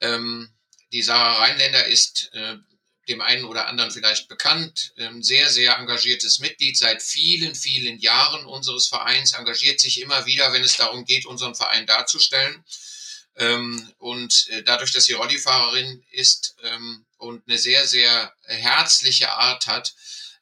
Ähm, 0.00 0.54
die 0.92 1.02
Sarah 1.02 1.38
Rheinländer 1.38 1.86
ist 1.86 2.30
äh, 2.32 2.56
dem 3.08 3.20
einen 3.20 3.44
oder 3.44 3.66
anderen 3.66 3.90
vielleicht 3.90 4.28
bekannt, 4.28 4.92
ähm, 4.96 5.24
sehr, 5.24 5.50
sehr 5.50 5.76
engagiertes 5.76 6.38
Mitglied 6.38 6.78
seit 6.78 7.02
vielen, 7.02 7.56
vielen 7.56 7.98
Jahren 7.98 8.46
unseres 8.46 8.86
Vereins, 8.86 9.32
engagiert 9.32 9.80
sich 9.80 10.00
immer 10.00 10.26
wieder, 10.26 10.52
wenn 10.52 10.62
es 10.62 10.76
darum 10.76 11.04
geht, 11.04 11.26
unseren 11.26 11.56
Verein 11.56 11.86
darzustellen. 11.86 12.64
Ähm, 13.38 13.92
und 13.98 14.48
äh, 14.48 14.62
dadurch, 14.62 14.92
dass 14.92 15.04
sie 15.04 15.12
Rollifahrerin 15.12 16.02
ist 16.10 16.56
ähm, 16.62 17.04
und 17.18 17.46
eine 17.46 17.58
sehr, 17.58 17.86
sehr 17.86 18.32
herzliche 18.44 19.30
Art 19.30 19.66
hat, 19.66 19.94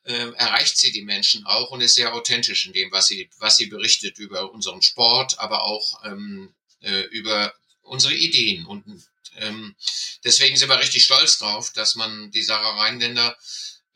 äh, 0.05 0.33
erreicht 0.33 0.77
sie 0.77 0.93
die 0.93 1.03
Menschen 1.03 1.45
auch 1.47 1.71
und 1.71 1.81
ist 1.81 1.95
sehr 1.95 2.15
authentisch 2.15 2.67
in 2.67 2.73
dem, 2.73 2.93
was 2.93 3.07
sie, 3.07 3.31
was 3.39 3.57
sie 3.57 3.67
berichtet 3.67 4.19
über 4.19 4.53
unseren 4.53 4.83
Sport, 4.83 5.39
aber 5.39 5.65
auch 5.65 6.05
ähm, 6.05 6.55
äh, 6.81 7.03
über 7.07 7.55
unsere 7.83 8.15
Ideen. 8.15 8.67
Und 8.67 8.85
ähm, 9.37 9.75
deswegen 10.23 10.57
sind 10.57 10.69
wir 10.69 10.79
richtig 10.79 11.05
stolz 11.05 11.39
drauf, 11.39 11.73
dass 11.73 11.95
man 11.95 12.31
die 12.31 12.43
Sarah 12.43 12.77
Rheinländer 12.81 13.37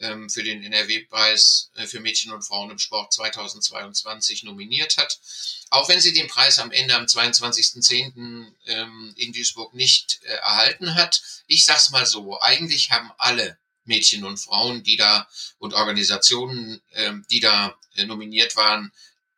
ähm, 0.00 0.30
für 0.30 0.42
den 0.42 0.62
NRW-Preis 0.62 1.70
äh, 1.74 1.86
für 1.86 2.00
Mädchen 2.00 2.32
und 2.32 2.42
Frauen 2.42 2.70
im 2.70 2.78
Sport 2.78 3.12
2022 3.12 4.44
nominiert 4.44 4.96
hat. 4.96 5.18
Auch 5.70 5.88
wenn 5.88 6.00
sie 6.00 6.12
den 6.12 6.28
Preis 6.28 6.58
am 6.58 6.70
Ende 6.70 6.94
am 6.94 7.04
22.10. 7.04 8.52
Ähm, 8.66 9.14
in 9.16 9.32
Duisburg 9.32 9.74
nicht 9.74 10.20
äh, 10.22 10.34
erhalten 10.34 10.94
hat. 10.94 11.22
Ich 11.46 11.64
sag's 11.64 11.90
mal 11.90 12.06
so, 12.06 12.40
eigentlich 12.40 12.90
haben 12.90 13.10
alle 13.18 13.58
Mädchen 13.84 14.24
und 14.24 14.38
Frauen, 14.38 14.82
die 14.84 14.96
da 14.96 15.28
und 15.58 15.74
Organisationen, 15.74 16.80
ähm, 16.92 17.26
die 17.30 17.40
da 17.40 17.76
äh, 17.96 18.04
nominiert 18.04 18.54
waren, 18.56 18.92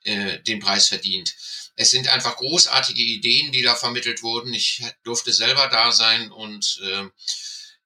äh, 0.04 0.38
den 0.40 0.60
Preis 0.60 0.88
verdient. 0.88 1.34
Es 1.76 1.90
sind 1.90 2.08
einfach 2.08 2.36
großartige 2.36 3.02
Ideen, 3.02 3.52
die 3.52 3.62
da 3.62 3.74
vermittelt 3.74 4.22
wurden. 4.22 4.52
Ich 4.52 4.82
durfte 5.04 5.32
selber 5.32 5.68
da 5.68 5.92
sein 5.92 6.30
und 6.30 6.80
äh, 6.82 7.08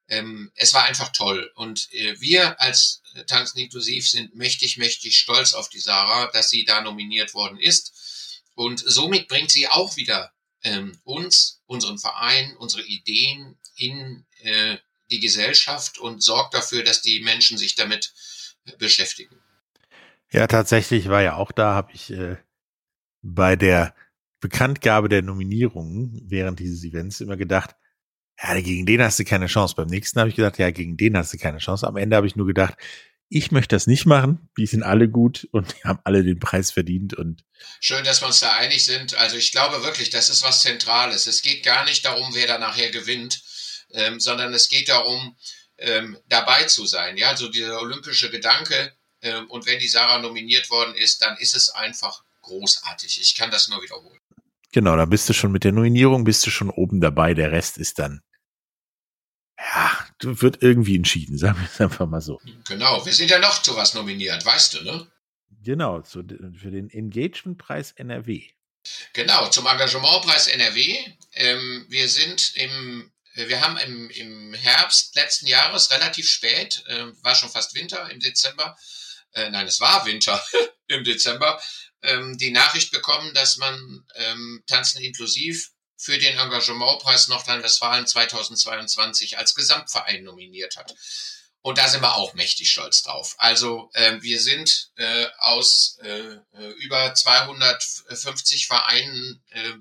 ähm, 0.08 0.50
es 0.54 0.74
war 0.74 0.84
einfach 0.84 1.10
toll. 1.12 1.50
Und 1.54 1.92
äh, 1.92 2.20
wir 2.20 2.60
als 2.60 3.02
Tanzen 3.26 3.58
inklusiv 3.58 4.08
sind 4.08 4.34
mächtig, 4.34 4.76
mächtig 4.76 5.18
stolz 5.18 5.54
auf 5.54 5.68
die 5.68 5.80
Sarah, 5.80 6.30
dass 6.32 6.50
sie 6.50 6.64
da 6.64 6.82
nominiert 6.82 7.34
worden 7.34 7.58
ist. 7.58 8.42
Und 8.54 8.82
somit 8.84 9.28
bringt 9.28 9.50
sie 9.50 9.68
auch 9.68 9.96
wieder 9.96 10.32
ähm, 10.62 10.98
uns, 11.04 11.62
unseren 11.66 11.98
Verein, 11.98 12.56
unsere 12.56 12.82
Ideen 12.82 13.58
in 13.76 14.24
äh, 14.40 14.76
die 15.10 15.20
Gesellschaft 15.20 15.98
und 15.98 16.22
sorgt 16.22 16.54
dafür, 16.54 16.82
dass 16.82 17.02
die 17.02 17.20
Menschen 17.20 17.58
sich 17.58 17.74
damit 17.74 18.12
beschäftigen. 18.78 19.36
Ja, 20.32 20.46
tatsächlich 20.46 21.08
war 21.08 21.22
ja 21.22 21.36
auch 21.36 21.52
da, 21.52 21.74
habe 21.74 21.92
ich 21.92 22.10
äh, 22.10 22.36
bei 23.22 23.56
der 23.56 23.94
Bekanntgabe 24.40 25.08
der 25.08 25.22
Nominierungen 25.22 26.20
während 26.26 26.58
dieses 26.58 26.84
Events 26.84 27.20
immer 27.20 27.36
gedacht, 27.36 27.76
ja, 28.42 28.60
gegen 28.60 28.86
den 28.86 29.02
hast 29.02 29.18
du 29.18 29.24
keine 29.24 29.46
Chance. 29.46 29.74
Beim 29.76 29.86
nächsten 29.86 30.18
habe 30.18 30.28
ich 30.28 30.36
gedacht, 30.36 30.58
ja, 30.58 30.70
gegen 30.70 30.96
den 30.96 31.16
hast 31.16 31.32
du 31.32 31.38
keine 31.38 31.58
Chance. 31.58 31.86
Am 31.86 31.96
Ende 31.96 32.16
habe 32.16 32.26
ich 32.26 32.36
nur 32.36 32.46
gedacht, 32.46 32.74
ich 33.28 33.50
möchte 33.50 33.74
das 33.74 33.86
nicht 33.86 34.06
machen. 34.06 34.48
Die 34.58 34.66
sind 34.66 34.82
alle 34.82 35.08
gut 35.08 35.48
und 35.50 35.74
haben 35.84 36.00
alle 36.04 36.22
den 36.22 36.38
Preis 36.38 36.70
verdient 36.70 37.14
und 37.14 37.44
schön, 37.80 38.04
dass 38.04 38.22
wir 38.22 38.26
uns 38.26 38.40
da 38.40 38.54
einig 38.54 38.84
sind. 38.84 39.14
Also 39.16 39.36
ich 39.36 39.50
glaube 39.50 39.82
wirklich, 39.82 40.10
das 40.10 40.30
ist 40.30 40.42
was 40.42 40.62
Zentrales. 40.62 41.26
Es 41.26 41.42
geht 41.42 41.64
gar 41.64 41.84
nicht 41.84 42.04
darum, 42.04 42.34
wer 42.34 42.46
da 42.46 42.58
nachher 42.58 42.90
gewinnt, 42.90 43.42
ähm, 43.92 44.20
sondern 44.20 44.52
es 44.52 44.68
geht 44.68 44.88
darum, 44.88 45.36
ähm, 45.78 46.18
dabei 46.28 46.64
zu 46.64 46.86
sein. 46.86 47.16
Ja, 47.16 47.30
also 47.30 47.48
dieser 47.48 47.80
olympische 47.80 48.30
Gedanke. 48.30 48.94
Ähm, 49.22 49.50
und 49.50 49.66
wenn 49.66 49.78
die 49.78 49.88
Sarah 49.88 50.18
nominiert 50.18 50.70
worden 50.70 50.94
ist, 50.94 51.22
dann 51.22 51.36
ist 51.38 51.56
es 51.56 51.70
einfach 51.70 52.22
großartig. 52.42 53.20
Ich 53.20 53.34
kann 53.34 53.50
das 53.50 53.68
nur 53.68 53.82
wiederholen. 53.82 54.20
Genau, 54.74 54.96
da 54.96 55.04
bist 55.04 55.28
du 55.28 55.32
schon 55.32 55.52
mit 55.52 55.62
der 55.62 55.70
Nominierung, 55.70 56.24
bist 56.24 56.44
du 56.44 56.50
schon 56.50 56.68
oben 56.68 57.00
dabei. 57.00 57.32
Der 57.32 57.52
Rest 57.52 57.78
ist 57.78 58.00
dann, 58.00 58.24
ja, 59.56 60.04
wird 60.20 60.64
irgendwie 60.64 60.96
entschieden, 60.96 61.38
sagen 61.38 61.60
wir 61.60 61.68
es 61.72 61.80
einfach 61.80 62.08
mal 62.08 62.20
so. 62.20 62.40
Genau, 62.66 63.06
wir 63.06 63.12
sind 63.12 63.30
ja 63.30 63.38
noch 63.38 63.62
zu 63.62 63.76
was 63.76 63.94
nominiert, 63.94 64.44
weißt 64.44 64.74
du, 64.74 64.82
ne? 64.82 65.12
Genau, 65.62 66.00
zu, 66.00 66.24
für 66.58 66.72
den 66.72 66.90
Engagementpreis 66.90 67.92
NRW. 67.92 68.50
Genau, 69.12 69.48
zum 69.48 69.64
Engagementpreis 69.66 70.48
NRW. 70.48 70.98
Ähm, 71.34 71.86
wir 71.88 72.08
sind 72.08 72.56
im, 72.56 73.12
wir 73.34 73.60
haben 73.60 73.76
im, 73.76 74.10
im 74.10 74.54
Herbst 74.54 75.14
letzten 75.14 75.46
Jahres 75.46 75.92
relativ 75.92 76.28
spät, 76.28 76.82
äh, 76.88 77.12
war 77.22 77.36
schon 77.36 77.48
fast 77.48 77.76
Winter, 77.76 78.10
im 78.10 78.18
Dezember, 78.18 78.76
äh, 79.34 79.50
nein, 79.50 79.68
es 79.68 79.78
war 79.78 80.04
Winter 80.04 80.42
im 80.88 81.04
Dezember, 81.04 81.62
ähm, 82.04 82.38
die 82.38 82.50
Nachricht 82.50 82.92
bekommen, 82.92 83.34
dass 83.34 83.56
man 83.56 84.04
ähm, 84.14 84.62
Tanzen 84.66 85.02
inklusiv 85.02 85.70
für 85.96 86.18
den 86.18 86.36
Engagementpreis 86.38 87.28
Nordrhein-Westfalen 87.28 88.06
2022 88.06 89.38
als 89.38 89.54
Gesamtverein 89.54 90.22
nominiert 90.24 90.76
hat. 90.76 90.94
Und 91.62 91.78
da 91.78 91.88
sind 91.88 92.02
wir 92.02 92.16
auch 92.16 92.34
mächtig 92.34 92.70
stolz 92.70 93.02
drauf. 93.02 93.34
Also 93.38 93.88
äh, 93.94 94.20
wir 94.20 94.38
sind 94.38 94.90
äh, 94.96 95.26
aus 95.38 95.96
äh, 96.02 96.36
über 96.76 97.14
250 97.14 98.66
Vereinen 98.66 99.42
äh, 99.50 99.72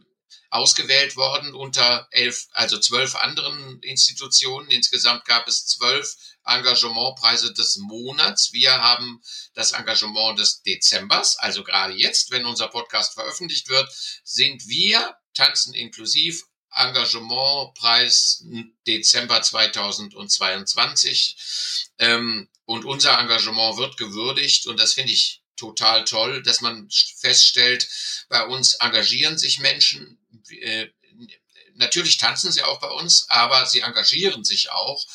ausgewählt 0.54 1.16
worden 1.16 1.56
unter 1.56 2.08
elf, 2.12 2.48
also 2.52 2.80
zwölf 2.80 3.16
anderen 3.16 3.82
Institutionen. 3.82 4.70
Insgesamt 4.70 5.26
gab 5.26 5.48
es 5.48 5.66
zwölf 5.66 6.16
Engagementpreise 6.46 7.54
des 7.54 7.78
Monats. 7.78 8.54
Wir 8.54 8.72
haben 8.72 9.24
das 9.56 9.72
Engagement 9.72 10.38
des 10.38 10.62
Dezembers, 10.62 11.38
also 11.38 11.64
gerade 11.64 11.94
jetzt, 11.94 12.30
wenn 12.30 12.46
unser 12.46 12.68
Podcast 12.68 13.16
veröffentlicht 13.16 13.70
wird, 13.70 13.92
sind 14.24 14.68
wir 14.68 15.18
Tanzen 15.34 15.74
inklusiv 15.74 16.44
Engagementpreis 16.72 18.44
Dezember 18.86 19.42
2022. 19.42 21.36
Ähm, 21.98 22.48
und 22.66 22.86
unser 22.86 23.18
Engagement 23.18 23.78
wird 23.78 23.98
gewürdigt 23.98 24.68
und 24.68 24.80
das 24.80 24.94
finde 24.94 25.14
ich 25.14 25.42
total 25.56 26.06
toll, 26.06 26.44
dass 26.44 26.62
man 26.62 26.90
feststellt, 27.18 27.88
bei 28.30 28.46
uns 28.46 28.76
engagieren 28.76 29.38
sich 29.38 29.60
Menschen. 29.60 30.20
Äh, 30.50 30.90
natürlich 31.76 32.18
tanzen 32.18 32.52
sie 32.52 32.64
auch 32.64 32.80
bei 32.80 32.90
uns, 32.90 33.30
aber 33.30 33.66
sie 33.66 33.82
engagieren 33.82 34.44
sich 34.44 34.72
auch. 34.72 35.06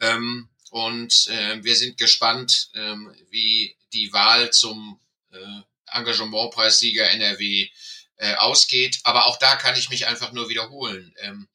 Ähm, 0.00 0.48
und 0.70 1.28
äh, 1.28 1.62
wir 1.64 1.76
sind 1.76 1.98
gespannt, 1.98 2.70
ähm, 2.74 3.14
wie 3.30 3.76
die 3.92 4.12
Wahl 4.12 4.50
zum 4.50 5.00
äh, 5.32 5.60
Engagementpreissieger 5.90 7.10
NRW 7.10 7.68
äh, 8.16 8.34
ausgeht. 8.34 9.00
Aber 9.04 9.26
auch 9.26 9.38
da 9.38 9.56
kann 9.56 9.76
ich 9.76 9.88
mich 9.88 10.06
einfach 10.06 10.32
nur 10.32 10.48
wiederholen. 10.48 11.14
Ähm, 11.18 11.48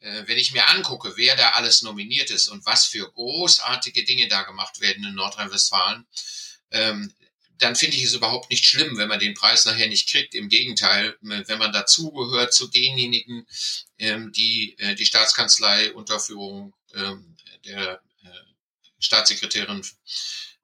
äh, 0.00 0.24
wenn 0.26 0.38
ich 0.38 0.52
mir 0.52 0.68
angucke, 0.68 1.16
wer 1.16 1.36
da 1.36 1.50
alles 1.50 1.82
nominiert 1.82 2.30
ist 2.30 2.48
und 2.48 2.66
was 2.66 2.86
für 2.86 3.10
großartige 3.12 4.04
Dinge 4.04 4.28
da 4.28 4.42
gemacht 4.42 4.80
werden 4.80 5.04
in 5.04 5.14
Nordrhein-Westfalen, 5.14 6.06
ähm, 6.72 7.14
dann 7.62 7.76
finde 7.76 7.96
ich 7.96 8.04
es 8.04 8.14
überhaupt 8.14 8.50
nicht 8.50 8.64
schlimm, 8.64 8.96
wenn 8.96 9.08
man 9.08 9.20
den 9.20 9.34
Preis 9.34 9.64
nachher 9.64 9.86
nicht 9.88 10.08
kriegt. 10.08 10.34
Im 10.34 10.48
Gegenteil, 10.48 11.16
wenn 11.20 11.58
man 11.58 11.72
dazugehört 11.72 12.52
zu 12.52 12.66
denjenigen, 12.66 13.46
ähm, 13.98 14.32
die 14.32 14.76
äh, 14.78 14.94
die 14.96 15.06
Staatskanzlei 15.06 15.92
unter 15.92 16.18
Führung 16.18 16.74
ähm, 16.94 17.36
der 17.64 18.02
äh, 18.24 18.28
Staatssekretärin 18.98 19.82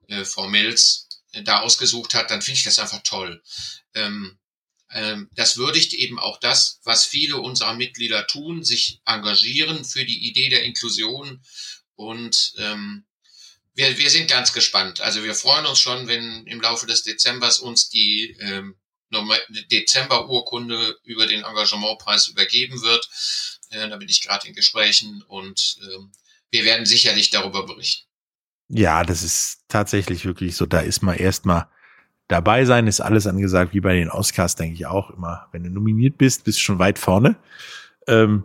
äh, 0.08 0.24
Frau 0.24 0.48
Mills 0.48 1.08
äh, 1.32 1.42
da 1.42 1.60
ausgesucht 1.60 2.14
hat, 2.14 2.30
dann 2.30 2.42
finde 2.42 2.58
ich 2.58 2.64
das 2.64 2.80
einfach 2.80 3.02
toll. 3.04 3.42
Ähm, 3.94 4.38
ähm, 4.90 5.28
das 5.34 5.56
würdigt 5.56 5.92
eben 5.92 6.18
auch 6.18 6.40
das, 6.40 6.80
was 6.82 7.04
viele 7.04 7.36
unserer 7.36 7.74
Mitglieder 7.74 8.26
tun, 8.26 8.64
sich 8.64 9.00
engagieren 9.04 9.84
für 9.84 10.04
die 10.04 10.28
Idee 10.28 10.48
der 10.48 10.64
Inklusion. 10.64 11.42
Und 11.94 12.54
ähm, 12.58 13.04
wir, 13.78 13.96
wir 13.96 14.10
sind 14.10 14.28
ganz 14.28 14.52
gespannt. 14.52 15.00
Also 15.00 15.22
wir 15.22 15.36
freuen 15.36 15.64
uns 15.64 15.78
schon, 15.78 16.08
wenn 16.08 16.44
im 16.46 16.60
Laufe 16.60 16.84
des 16.86 17.04
Dezembers 17.04 17.60
uns 17.60 17.88
die 17.88 18.36
ähm, 18.40 18.74
Dezember-Urkunde 19.70 20.98
über 21.04 21.26
den 21.28 21.44
Engagementpreis 21.44 22.26
übergeben 22.26 22.82
wird. 22.82 23.08
Äh, 23.70 23.88
da 23.88 23.96
bin 23.96 24.08
ich 24.08 24.20
gerade 24.26 24.48
in 24.48 24.54
Gesprächen 24.54 25.22
und 25.28 25.78
äh, 25.80 26.04
wir 26.50 26.64
werden 26.64 26.86
sicherlich 26.86 27.30
darüber 27.30 27.66
berichten. 27.66 28.08
Ja, 28.68 29.04
das 29.04 29.22
ist 29.22 29.62
tatsächlich 29.68 30.24
wirklich 30.24 30.56
so. 30.56 30.66
Da 30.66 30.80
ist 30.80 31.02
man 31.02 31.16
erstmal 31.16 31.68
dabei 32.26 32.64
sein 32.64 32.88
ist 32.88 33.00
alles 33.00 33.28
angesagt, 33.28 33.74
wie 33.74 33.80
bei 33.80 33.94
den 33.94 34.10
Oscars, 34.10 34.56
denke 34.56 34.74
ich 34.74 34.86
auch 34.86 35.10
immer. 35.10 35.48
Wenn 35.52 35.62
du 35.62 35.70
nominiert 35.70 36.18
bist, 36.18 36.42
bist 36.42 36.58
du 36.58 36.62
schon 36.62 36.80
weit 36.80 36.98
vorne. 36.98 37.36
Ähm, 38.08 38.42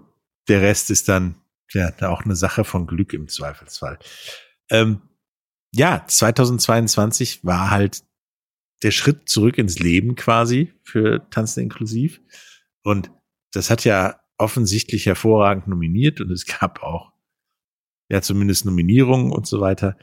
der 0.48 0.62
Rest 0.62 0.92
ist 0.92 1.10
dann 1.10 1.42
ja 1.72 1.92
auch 2.04 2.22
eine 2.22 2.36
Sache 2.36 2.66
von 2.66 2.86
Glück 2.86 3.14
im 3.14 3.28
Zweifelsfall. 3.28 3.98
Ähm, 4.70 5.02
ja, 5.74 6.06
2022 6.06 7.44
war 7.44 7.72
halt 7.72 8.04
der 8.84 8.92
Schritt 8.92 9.28
zurück 9.28 9.58
ins 9.58 9.80
Leben 9.80 10.16
quasi 10.16 10.74
für 10.84 11.28
Tanzen 11.30 11.64
inklusiv. 11.64 12.22
Und 12.84 13.12
das 13.54 13.70
hat 13.70 13.84
ja 13.84 14.20
offensichtlich 14.38 15.06
hervorragend 15.06 15.68
nominiert 15.68 16.22
und 16.22 16.32
es 16.32 16.46
gab 16.46 16.84
auch 16.84 17.12
ja 18.10 18.22
zumindest 18.22 18.66
Nominierungen 18.66 19.32
und 19.32 19.48
so 19.48 19.62
weiter. 19.62 19.98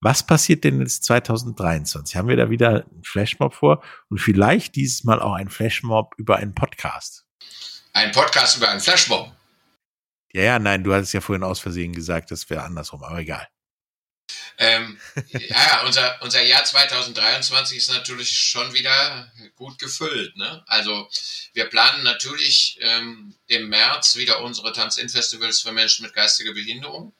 Was 0.00 0.26
passiert 0.26 0.64
denn 0.64 0.80
jetzt 0.80 1.04
2023? 1.04 2.16
Haben 2.16 2.28
wir 2.28 2.36
da 2.36 2.50
wieder 2.50 2.84
einen 2.84 3.02
Flashmob 3.02 3.54
vor 3.54 3.82
und 4.10 4.20
vielleicht 4.20 4.76
dieses 4.76 5.04
Mal 5.04 5.20
auch 5.20 5.32
ein 5.32 5.48
Flashmob 5.48 6.14
über 6.18 6.36
einen 6.36 6.54
Podcast? 6.54 7.26
Ein 7.94 8.12
Podcast 8.12 8.58
über 8.58 8.68
einen 8.68 8.80
Flashmob? 8.80 9.32
Ja, 10.32 10.42
ja, 10.42 10.58
nein, 10.58 10.84
du 10.84 10.92
hattest 10.92 11.14
ja 11.14 11.22
vorhin 11.22 11.44
aus 11.44 11.60
Versehen 11.60 11.92
gesagt, 11.92 12.30
das 12.30 12.50
wäre 12.50 12.62
andersrum, 12.62 13.02
aber 13.02 13.18
egal. 13.18 13.48
Ähm, 14.58 14.98
ja, 15.28 15.82
unser, 15.84 16.20
unser 16.22 16.42
Jahr 16.42 16.64
2023 16.64 17.76
ist 17.78 17.90
natürlich 17.90 18.30
schon 18.30 18.72
wieder 18.72 19.30
gut 19.56 19.78
gefüllt. 19.78 20.36
Ne? 20.36 20.62
Also 20.66 21.08
wir 21.52 21.66
planen 21.66 22.02
natürlich 22.02 22.78
ähm, 22.80 23.34
im 23.46 23.68
März 23.68 24.16
wieder 24.16 24.40
unsere 24.42 24.72
Tanz-In-Festivals 24.72 25.60
für 25.60 25.72
Menschen 25.72 26.04
mit 26.04 26.14
geistiger 26.14 26.52
Behinderung. 26.52 27.14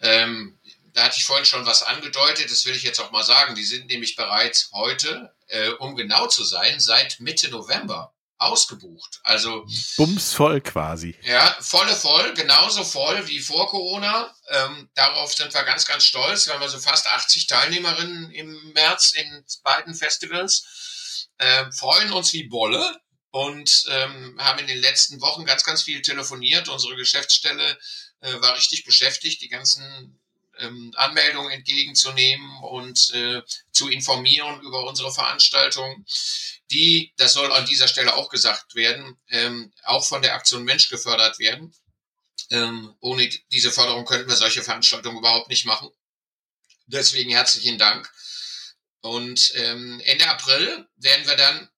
Ähm, 0.00 0.58
da 0.92 1.04
hatte 1.04 1.16
ich 1.18 1.24
vorhin 1.24 1.46
schon 1.46 1.66
was 1.66 1.82
angedeutet, 1.82 2.50
das 2.50 2.66
will 2.66 2.74
ich 2.74 2.82
jetzt 2.82 3.00
auch 3.00 3.12
mal 3.12 3.22
sagen. 3.22 3.54
Die 3.54 3.64
sind 3.64 3.86
nämlich 3.86 4.16
bereits 4.16 4.70
heute, 4.72 5.32
äh, 5.48 5.68
um 5.70 5.94
genau 5.94 6.26
zu 6.26 6.44
sein, 6.44 6.80
seit 6.80 7.20
Mitte 7.20 7.48
November 7.48 8.12
ausgebucht. 8.40 9.20
Also 9.22 9.66
bumsvoll 9.96 10.60
quasi. 10.62 11.14
Ja, 11.22 11.56
volle 11.60 11.94
voll, 11.94 12.32
genauso 12.34 12.84
voll 12.84 13.28
wie 13.28 13.40
vor 13.40 13.68
Corona. 13.68 14.34
Ähm, 14.48 14.90
darauf 14.94 15.32
sind 15.32 15.52
wir 15.52 15.62
ganz, 15.64 15.86
ganz 15.86 16.04
stolz. 16.04 16.46
Wir 16.46 16.54
haben 16.54 16.62
also 16.62 16.78
fast 16.78 17.06
80 17.06 17.46
Teilnehmerinnen 17.46 18.30
im 18.32 18.72
März 18.72 19.12
in 19.12 19.44
beiden 19.62 19.94
Festivals. 19.94 21.28
Ähm, 21.38 21.70
freuen 21.72 22.12
uns 22.12 22.32
wie 22.32 22.48
Bolle 22.48 22.98
und 23.30 23.84
ähm, 23.88 24.36
haben 24.40 24.58
in 24.58 24.66
den 24.66 24.80
letzten 24.80 25.20
Wochen 25.20 25.44
ganz, 25.44 25.62
ganz 25.62 25.82
viel 25.82 26.00
telefoniert. 26.02 26.68
Unsere 26.68 26.96
Geschäftsstelle 26.96 27.78
äh, 28.20 28.40
war 28.40 28.56
richtig 28.56 28.84
beschäftigt, 28.84 29.42
die 29.42 29.48
ganzen 29.48 30.18
ähm, 30.60 30.92
Anmeldungen 30.96 31.50
entgegenzunehmen 31.50 32.62
und 32.62 33.12
äh, 33.14 33.42
zu 33.72 33.88
informieren 33.88 34.60
über 34.62 34.86
unsere 34.86 35.12
Veranstaltung, 35.12 36.04
die, 36.70 37.12
das 37.16 37.32
soll 37.32 37.52
an 37.52 37.66
dieser 37.66 37.88
Stelle 37.88 38.14
auch 38.14 38.28
gesagt 38.28 38.74
werden, 38.74 39.18
ähm, 39.28 39.72
auch 39.84 40.06
von 40.06 40.22
der 40.22 40.34
Aktion 40.34 40.64
Mensch 40.64 40.88
gefördert 40.88 41.38
werden. 41.38 41.74
Ähm, 42.50 42.94
ohne 43.00 43.28
diese 43.52 43.70
Förderung 43.70 44.04
könnten 44.04 44.28
wir 44.28 44.36
solche 44.36 44.62
Veranstaltungen 44.62 45.18
überhaupt 45.18 45.48
nicht 45.48 45.66
machen. 45.66 45.90
Deswegen 46.86 47.30
herzlichen 47.30 47.78
Dank. 47.78 48.12
Und 49.02 49.54
Ende 49.54 50.28
April 50.28 50.86
werden 50.96 51.26
wir 51.26 51.36
dann 51.36 51.70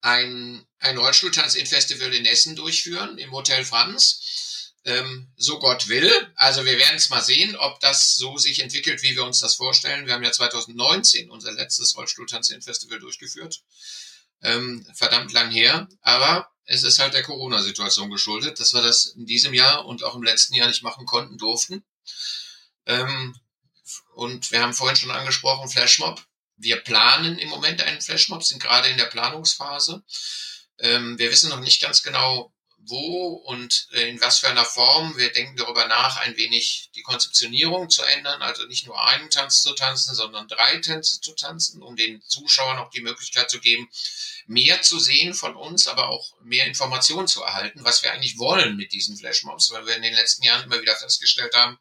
ein, 0.00 0.66
ein 0.78 0.98
Rollstuhltanz 0.98 1.54
in 1.54 1.66
Festival 1.66 2.12
in 2.12 2.26
Essen 2.26 2.56
durchführen, 2.56 3.18
im 3.18 3.30
Hotel 3.30 3.64
Franz 3.64 4.43
ähm, 4.84 5.32
so 5.36 5.58
Gott 5.58 5.88
will. 5.88 6.10
Also 6.36 6.64
wir 6.64 6.78
werden 6.78 6.96
es 6.96 7.10
mal 7.10 7.22
sehen, 7.22 7.56
ob 7.56 7.80
das 7.80 8.14
so 8.14 8.36
sich 8.36 8.60
entwickelt, 8.60 9.02
wie 9.02 9.16
wir 9.16 9.24
uns 9.24 9.40
das 9.40 9.54
vorstellen. 9.54 10.06
Wir 10.06 10.14
haben 10.14 10.24
ja 10.24 10.32
2019 10.32 11.30
unser 11.30 11.52
letztes 11.52 11.96
Rollstuhltanzen-Festival 11.96 12.98
durchgeführt. 12.98 13.62
Ähm, 14.42 14.86
verdammt 14.94 15.32
lang 15.32 15.50
her, 15.50 15.88
aber 16.02 16.50
es 16.66 16.82
ist 16.82 16.98
halt 16.98 17.14
der 17.14 17.22
Corona-Situation 17.22 18.10
geschuldet, 18.10 18.60
dass 18.60 18.74
wir 18.74 18.82
das 18.82 19.06
in 19.06 19.26
diesem 19.26 19.54
Jahr 19.54 19.86
und 19.86 20.02
auch 20.02 20.14
im 20.14 20.22
letzten 20.22 20.54
Jahr 20.54 20.68
nicht 20.68 20.82
machen 20.82 21.06
konnten, 21.06 21.38
durften. 21.38 21.82
Ähm, 22.86 23.34
und 24.14 24.50
wir 24.52 24.62
haben 24.62 24.74
vorhin 24.74 24.96
schon 24.96 25.10
angesprochen, 25.10 25.68
Flashmob. 25.68 26.22
Wir 26.56 26.76
planen 26.76 27.38
im 27.38 27.48
Moment 27.48 27.82
einen 27.82 28.00
Flashmob, 28.00 28.44
sind 28.44 28.62
gerade 28.62 28.88
in 28.88 28.96
der 28.96 29.06
Planungsphase. 29.06 30.04
Ähm, 30.78 31.18
wir 31.18 31.30
wissen 31.30 31.50
noch 31.50 31.60
nicht 31.60 31.80
ganz 31.80 32.02
genau, 32.02 32.53
wo 32.86 33.34
und 33.46 33.88
in 33.92 34.20
was 34.20 34.38
für 34.38 34.48
einer 34.48 34.64
Form. 34.64 35.16
Wir 35.16 35.32
denken 35.32 35.56
darüber 35.56 35.86
nach, 35.86 36.16
ein 36.18 36.36
wenig 36.36 36.90
die 36.94 37.02
Konzeptionierung 37.02 37.90
zu 37.90 38.02
ändern, 38.02 38.42
also 38.42 38.64
nicht 38.66 38.86
nur 38.86 39.02
einen 39.02 39.30
Tanz 39.30 39.62
zu 39.62 39.74
tanzen, 39.74 40.14
sondern 40.14 40.48
drei 40.48 40.78
Tänze 40.78 41.20
zu 41.20 41.34
tanzen, 41.34 41.82
um 41.82 41.96
den 41.96 42.22
Zuschauern 42.22 42.78
auch 42.78 42.90
die 42.90 43.02
Möglichkeit 43.02 43.50
zu 43.50 43.60
geben, 43.60 43.88
mehr 44.46 44.82
zu 44.82 44.98
sehen 44.98 45.34
von 45.34 45.56
uns, 45.56 45.86
aber 45.86 46.08
auch 46.08 46.34
mehr 46.42 46.66
Informationen 46.66 47.28
zu 47.28 47.42
erhalten, 47.42 47.84
was 47.84 48.02
wir 48.02 48.12
eigentlich 48.12 48.38
wollen 48.38 48.76
mit 48.76 48.92
diesen 48.92 49.16
Flashmobs, 49.16 49.70
weil 49.70 49.86
wir 49.86 49.96
in 49.96 50.02
den 50.02 50.14
letzten 50.14 50.44
Jahren 50.44 50.64
immer 50.64 50.80
wieder 50.80 50.96
festgestellt 50.96 51.54
haben, 51.54 51.78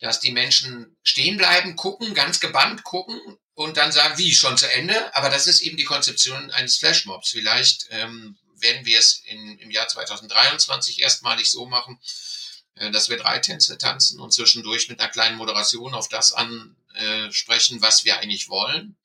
dass 0.00 0.20
die 0.20 0.32
Menschen 0.32 0.96
stehen 1.02 1.36
bleiben, 1.36 1.76
gucken, 1.76 2.14
ganz 2.14 2.40
gebannt 2.40 2.84
gucken 2.84 3.20
und 3.54 3.76
dann 3.76 3.90
sagen, 3.90 4.18
wie, 4.18 4.32
schon 4.32 4.56
zu 4.56 4.70
Ende? 4.70 5.14
Aber 5.16 5.30
das 5.30 5.46
ist 5.46 5.62
eben 5.62 5.76
die 5.76 5.84
Konzeption 5.84 6.50
eines 6.52 6.78
Flashmobs. 6.78 7.30
Vielleicht 7.30 7.88
ähm, 7.90 8.38
werden 8.60 8.84
wir 8.86 8.98
es 8.98 9.22
in, 9.24 9.58
im 9.58 9.70
Jahr 9.70 9.88
2023 9.88 11.00
erstmalig 11.00 11.50
so 11.50 11.66
machen, 11.66 11.98
äh, 12.74 12.90
dass 12.90 13.08
wir 13.08 13.16
drei 13.16 13.38
Tänze 13.38 13.78
tanzen 13.78 14.20
und 14.20 14.32
zwischendurch 14.32 14.88
mit 14.88 15.00
einer 15.00 15.10
kleinen 15.10 15.36
Moderation 15.36 15.94
auf 15.94 16.08
das 16.08 16.32
an 16.32 16.76
äh, 16.94 17.30
sprechen, 17.32 17.82
was 17.82 18.04
wir 18.04 18.18
eigentlich 18.18 18.48
wollen. 18.48 18.96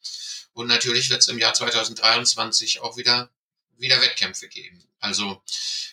Und 0.54 0.68
natürlich 0.68 1.10
wird 1.10 1.22
es 1.22 1.28
im 1.28 1.40
Jahr 1.40 1.54
2023 1.54 2.82
auch 2.82 2.98
wieder, 2.98 3.30
wieder 3.78 4.02
Wettkämpfe 4.02 4.48
geben. 4.48 4.84
Also 5.00 5.42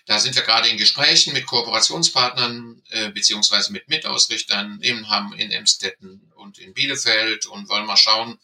da 0.07 0.18
sind 0.18 0.35
wir 0.35 0.42
gerade 0.42 0.68
in 0.68 0.77
Gesprächen 0.77 1.33
mit 1.33 1.46
Kooperationspartnern 1.46 2.83
äh, 2.90 3.11
beziehungsweise 3.11 3.73
mit 3.73 3.88
Mitausrichtern 3.88 4.81
in 4.83 5.09
Hamm, 5.09 5.33
in 5.33 5.51
Emstetten 5.51 6.33
und 6.37 6.59
in 6.59 6.75
Bielefeld 6.75 7.46
und 7.46 7.68
wollen 7.68 7.87
mal 7.87 7.96
schauen 7.96 8.38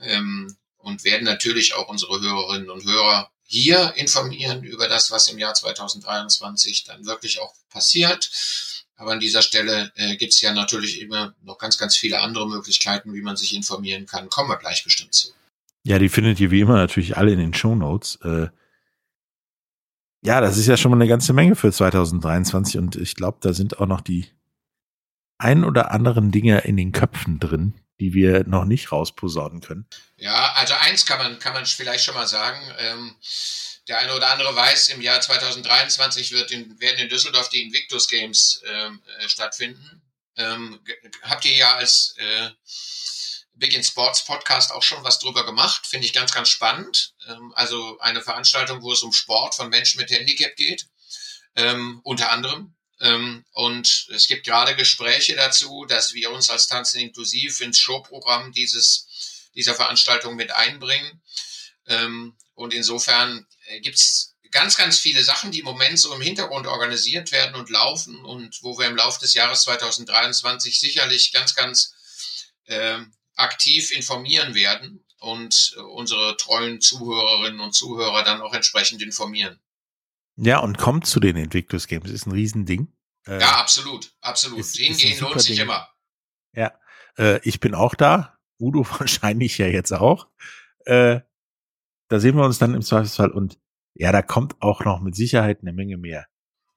ähm, 0.00 0.56
und 0.78 1.04
werden 1.04 1.24
natürlich 1.24 1.74
auch 1.74 1.88
unsere 1.88 2.20
Hörerinnen 2.20 2.70
und 2.70 2.84
Hörer 2.84 3.30
hier 3.54 3.94
informieren 3.96 4.64
über 4.64 4.88
das, 4.88 5.12
was 5.12 5.28
im 5.28 5.38
Jahr 5.38 5.54
2023 5.54 6.82
dann 6.84 7.06
wirklich 7.06 7.40
auch 7.40 7.54
passiert. 7.70 8.28
Aber 8.96 9.12
an 9.12 9.20
dieser 9.20 9.42
Stelle 9.42 9.92
äh, 9.94 10.16
gibt 10.16 10.32
es 10.32 10.40
ja 10.40 10.52
natürlich 10.52 11.00
immer 11.00 11.34
noch 11.42 11.58
ganz, 11.58 11.78
ganz 11.78 11.96
viele 11.96 12.20
andere 12.20 12.48
Möglichkeiten, 12.48 13.14
wie 13.14 13.22
man 13.22 13.36
sich 13.36 13.54
informieren 13.54 14.06
kann. 14.06 14.28
Kommen 14.28 14.50
wir 14.50 14.56
gleich 14.56 14.82
bestimmt 14.82 15.14
zu. 15.14 15.28
Ja, 15.84 16.00
die 16.00 16.08
findet 16.08 16.40
ihr 16.40 16.50
wie 16.50 16.60
immer 16.60 16.76
natürlich 16.76 17.16
alle 17.16 17.32
in 17.32 17.38
den 17.38 17.54
Show 17.54 17.76
Notes. 17.76 18.18
Äh, 18.24 18.48
ja, 20.24 20.40
das 20.40 20.56
ist 20.56 20.66
ja 20.66 20.76
schon 20.76 20.90
mal 20.90 20.96
eine 20.96 21.08
ganze 21.08 21.32
Menge 21.32 21.54
für 21.54 21.70
2023 21.70 22.78
und 22.78 22.96
ich 22.96 23.14
glaube, 23.14 23.38
da 23.40 23.52
sind 23.52 23.78
auch 23.78 23.86
noch 23.86 24.00
die 24.00 24.26
ein 25.38 25.64
oder 25.64 25.92
anderen 25.92 26.32
Dinge 26.32 26.60
in 26.60 26.76
den 26.76 26.90
Köpfen 26.90 27.38
drin, 27.38 27.74
die 28.00 28.12
wir 28.12 28.44
noch 28.44 28.64
nicht 28.64 28.92
rausposaunen 28.92 29.60
können. 29.60 29.86
Ja, 30.16 30.52
also 30.54 30.74
eins 30.74 31.06
kann 31.06 31.18
man, 31.18 31.38
kann 31.38 31.52
man 31.52 31.64
vielleicht 31.66 32.04
schon 32.04 32.14
mal 32.14 32.26
sagen. 32.26 32.60
Ähm, 32.78 33.16
der 33.88 33.98
eine 33.98 34.14
oder 34.14 34.30
andere 34.30 34.54
weiß, 34.54 34.88
im 34.88 35.02
Jahr 35.02 35.20
2023 35.20 36.32
wird 36.32 36.50
in, 36.50 36.80
werden 36.80 36.98
in 36.98 37.08
Düsseldorf 37.08 37.50
die 37.50 37.62
Invictus 37.62 38.08
Games 38.08 38.62
ähm, 38.66 39.02
äh, 39.18 39.28
stattfinden. 39.28 40.02
Ähm, 40.36 40.80
habt 41.22 41.44
ihr 41.44 41.54
ja 41.54 41.76
als 41.76 42.14
äh, 42.16 42.50
Big 43.56 43.74
in 43.74 43.84
Sports 43.84 44.24
Podcast 44.24 44.72
auch 44.72 44.82
schon 44.82 45.04
was 45.04 45.18
drüber 45.18 45.44
gemacht. 45.44 45.86
Finde 45.86 46.06
ich 46.06 46.12
ganz, 46.12 46.32
ganz 46.32 46.48
spannend. 46.48 47.14
Ähm, 47.28 47.52
also 47.54 47.98
eine 48.00 48.22
Veranstaltung, 48.22 48.82
wo 48.82 48.92
es 48.92 49.02
um 49.02 49.12
Sport 49.12 49.54
von 49.54 49.68
Menschen 49.68 50.00
mit 50.00 50.10
Handicap 50.10 50.56
geht, 50.56 50.86
ähm, 51.54 52.00
unter 52.02 52.32
anderem. 52.32 52.73
Ähm, 53.04 53.44
und 53.52 54.08
es 54.14 54.26
gibt 54.26 54.46
gerade 54.46 54.74
Gespräche 54.74 55.36
dazu, 55.36 55.84
dass 55.84 56.14
wir 56.14 56.30
uns 56.30 56.48
als 56.48 56.68
Tanzen 56.68 57.00
inklusiv 57.00 57.60
ins 57.60 57.78
Showprogramm 57.78 58.52
dieses, 58.52 59.50
dieser 59.54 59.74
Veranstaltung 59.74 60.36
mit 60.36 60.52
einbringen. 60.52 61.22
Ähm, 61.86 62.34
und 62.54 62.72
insofern 62.72 63.46
äh, 63.66 63.80
gibt's 63.80 64.34
ganz, 64.50 64.76
ganz 64.76 64.98
viele 64.98 65.22
Sachen, 65.22 65.50
die 65.50 65.58
im 65.58 65.66
Moment 65.66 65.98
so 65.98 66.14
im 66.14 66.22
Hintergrund 66.22 66.66
organisiert 66.66 67.30
werden 67.30 67.56
und 67.56 67.68
laufen 67.68 68.24
und 68.24 68.62
wo 68.62 68.78
wir 68.78 68.86
im 68.86 68.96
Laufe 68.96 69.20
des 69.20 69.34
Jahres 69.34 69.62
2023 69.62 70.80
sicherlich 70.80 71.30
ganz, 71.32 71.54
ganz 71.54 71.92
ähm, 72.68 73.12
aktiv 73.36 73.90
informieren 73.90 74.54
werden 74.54 75.04
und 75.18 75.74
unsere 75.92 76.38
treuen 76.38 76.80
Zuhörerinnen 76.80 77.60
und 77.60 77.74
Zuhörer 77.74 78.22
dann 78.22 78.40
auch 78.40 78.54
entsprechend 78.54 79.02
informieren. 79.02 79.60
Ja, 80.36 80.58
und 80.58 80.78
kommt 80.78 81.06
zu 81.06 81.20
den 81.20 81.36
Invictus 81.36 81.86
Games, 81.86 82.10
ist 82.10 82.26
ein 82.26 82.32
Riesending. 82.32 82.92
Äh, 83.26 83.40
ja, 83.40 83.56
absolut, 83.56 84.12
absolut. 84.20 84.58
Ist, 84.58 84.76
Hingehen 84.76 85.12
ist 85.12 85.20
lohnt 85.20 85.40
sich 85.40 85.56
Ding. 85.56 85.64
immer. 85.64 85.88
Ja, 86.52 86.72
äh, 87.18 87.40
ich 87.42 87.60
bin 87.60 87.74
auch 87.74 87.94
da. 87.94 88.38
Udo 88.58 88.84
wahrscheinlich 88.98 89.58
ja 89.58 89.66
jetzt 89.66 89.92
auch. 89.92 90.28
Äh, 90.84 91.20
da 92.08 92.20
sehen 92.20 92.36
wir 92.36 92.44
uns 92.44 92.58
dann 92.58 92.74
im 92.74 92.82
Zweifelsfall 92.82 93.30
und 93.30 93.58
ja, 93.94 94.12
da 94.12 94.22
kommt 94.22 94.60
auch 94.60 94.84
noch 94.84 95.00
mit 95.00 95.14
Sicherheit 95.14 95.60
eine 95.62 95.72
Menge 95.72 95.96
mehr. 95.96 96.26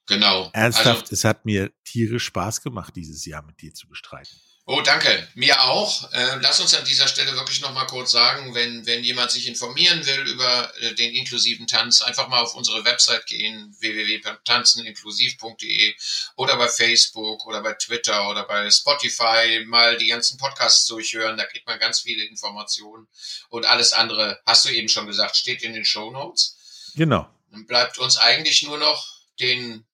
Genau. 0.08 0.50
Ernsthaft, 0.54 1.02
also, 1.02 1.14
es 1.14 1.24
hat 1.26 1.46
mir 1.46 1.72
tierisch 1.84 2.26
Spaß 2.26 2.62
gemacht, 2.62 2.96
dieses 2.96 3.26
Jahr 3.26 3.44
mit 3.44 3.62
dir 3.62 3.74
zu 3.74 3.88
bestreiten. 3.88 4.38
Oh, 4.70 4.82
danke. 4.82 5.26
Mir 5.34 5.64
auch. 5.64 6.12
Äh, 6.12 6.40
lass 6.42 6.60
uns 6.60 6.74
an 6.74 6.84
dieser 6.84 7.08
Stelle 7.08 7.32
wirklich 7.36 7.62
noch 7.62 7.72
mal 7.72 7.86
kurz 7.86 8.12
sagen, 8.12 8.54
wenn, 8.54 8.86
wenn 8.86 9.02
jemand 9.02 9.32
sich 9.32 9.48
informieren 9.48 10.06
will 10.06 10.28
über 10.28 10.70
äh, 10.82 10.94
den 10.94 11.14
inklusiven 11.14 11.68
Tanz, 11.68 12.02
einfach 12.02 12.28
mal 12.28 12.42
auf 12.42 12.54
unsere 12.54 12.84
Website 12.84 13.26
gehen, 13.28 13.74
www.tanzeninklusiv.de 13.80 15.96
oder 16.36 16.58
bei 16.58 16.68
Facebook 16.68 17.46
oder 17.46 17.64
bei 17.64 17.76
Twitter 17.76 18.30
oder 18.30 18.44
bei 18.44 18.70
Spotify 18.70 19.64
mal 19.66 19.98
die 19.98 20.08
ganzen 20.08 20.38
Podcasts 20.38 20.86
durchhören. 20.88 21.38
Da 21.38 21.46
kriegt 21.46 21.66
man 21.66 21.80
ganz 21.80 22.02
viele 22.02 22.26
Informationen. 22.26 23.08
Und 23.48 23.66
alles 23.66 23.94
andere, 23.94 24.42
hast 24.46 24.66
du 24.66 24.70
eben 24.70 24.90
schon 24.90 25.08
gesagt, 25.08 25.38
steht 25.38 25.64
in 25.64 25.76
den 25.76 25.86
Show 25.86 26.12
Notes. 26.12 26.92
Genau. 26.96 27.26
Dann 27.52 27.66
bleibt 27.68 28.00
uns 28.00 28.18
eigentlich 28.18 28.64
nur 28.64 28.78
noch 28.78 29.08
den 29.40 29.86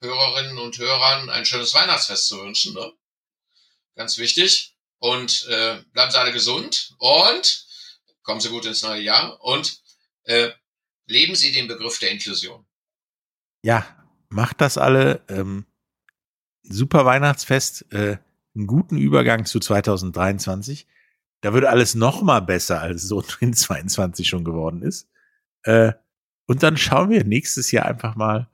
Hörerinnen 0.00 0.58
und 0.58 0.78
Hörern 0.78 1.30
ein 1.30 1.44
schönes 1.44 1.74
Weihnachtsfest 1.74 2.28
zu 2.28 2.40
wünschen. 2.40 2.74
Ne? 2.74 2.92
Ganz 3.94 4.18
wichtig. 4.18 4.76
Und 4.98 5.46
äh, 5.48 5.82
bleiben 5.92 6.10
Sie 6.10 6.18
alle 6.18 6.32
gesund 6.32 6.94
und 6.98 7.66
kommen 8.22 8.40
Sie 8.40 8.50
gut 8.50 8.66
ins 8.66 8.82
neue 8.82 9.00
Jahr 9.00 9.42
und 9.42 9.80
äh, 10.24 10.50
leben 11.06 11.34
Sie 11.34 11.52
den 11.52 11.68
Begriff 11.68 11.98
der 11.98 12.10
Inklusion. 12.10 12.66
Ja, 13.62 13.86
macht 14.28 14.60
das 14.60 14.78
alle. 14.78 15.24
Ähm, 15.28 15.66
super 16.62 17.04
Weihnachtsfest, 17.04 17.92
äh, 17.92 18.18
einen 18.54 18.66
guten 18.66 18.98
Übergang 18.98 19.44
zu 19.44 19.58
2023. 19.58 20.86
Da 21.40 21.52
würde 21.54 21.70
alles 21.70 21.94
noch 21.94 22.22
mal 22.22 22.40
besser, 22.40 22.80
als 22.80 23.02
so 23.02 23.24
in 23.40 23.54
22 23.54 24.28
schon 24.28 24.44
geworden 24.44 24.82
ist. 24.82 25.08
Äh, 25.62 25.92
und 26.46 26.62
dann 26.62 26.76
schauen 26.76 27.10
wir 27.10 27.24
nächstes 27.24 27.70
Jahr 27.70 27.86
einfach 27.86 28.16
mal, 28.16 28.48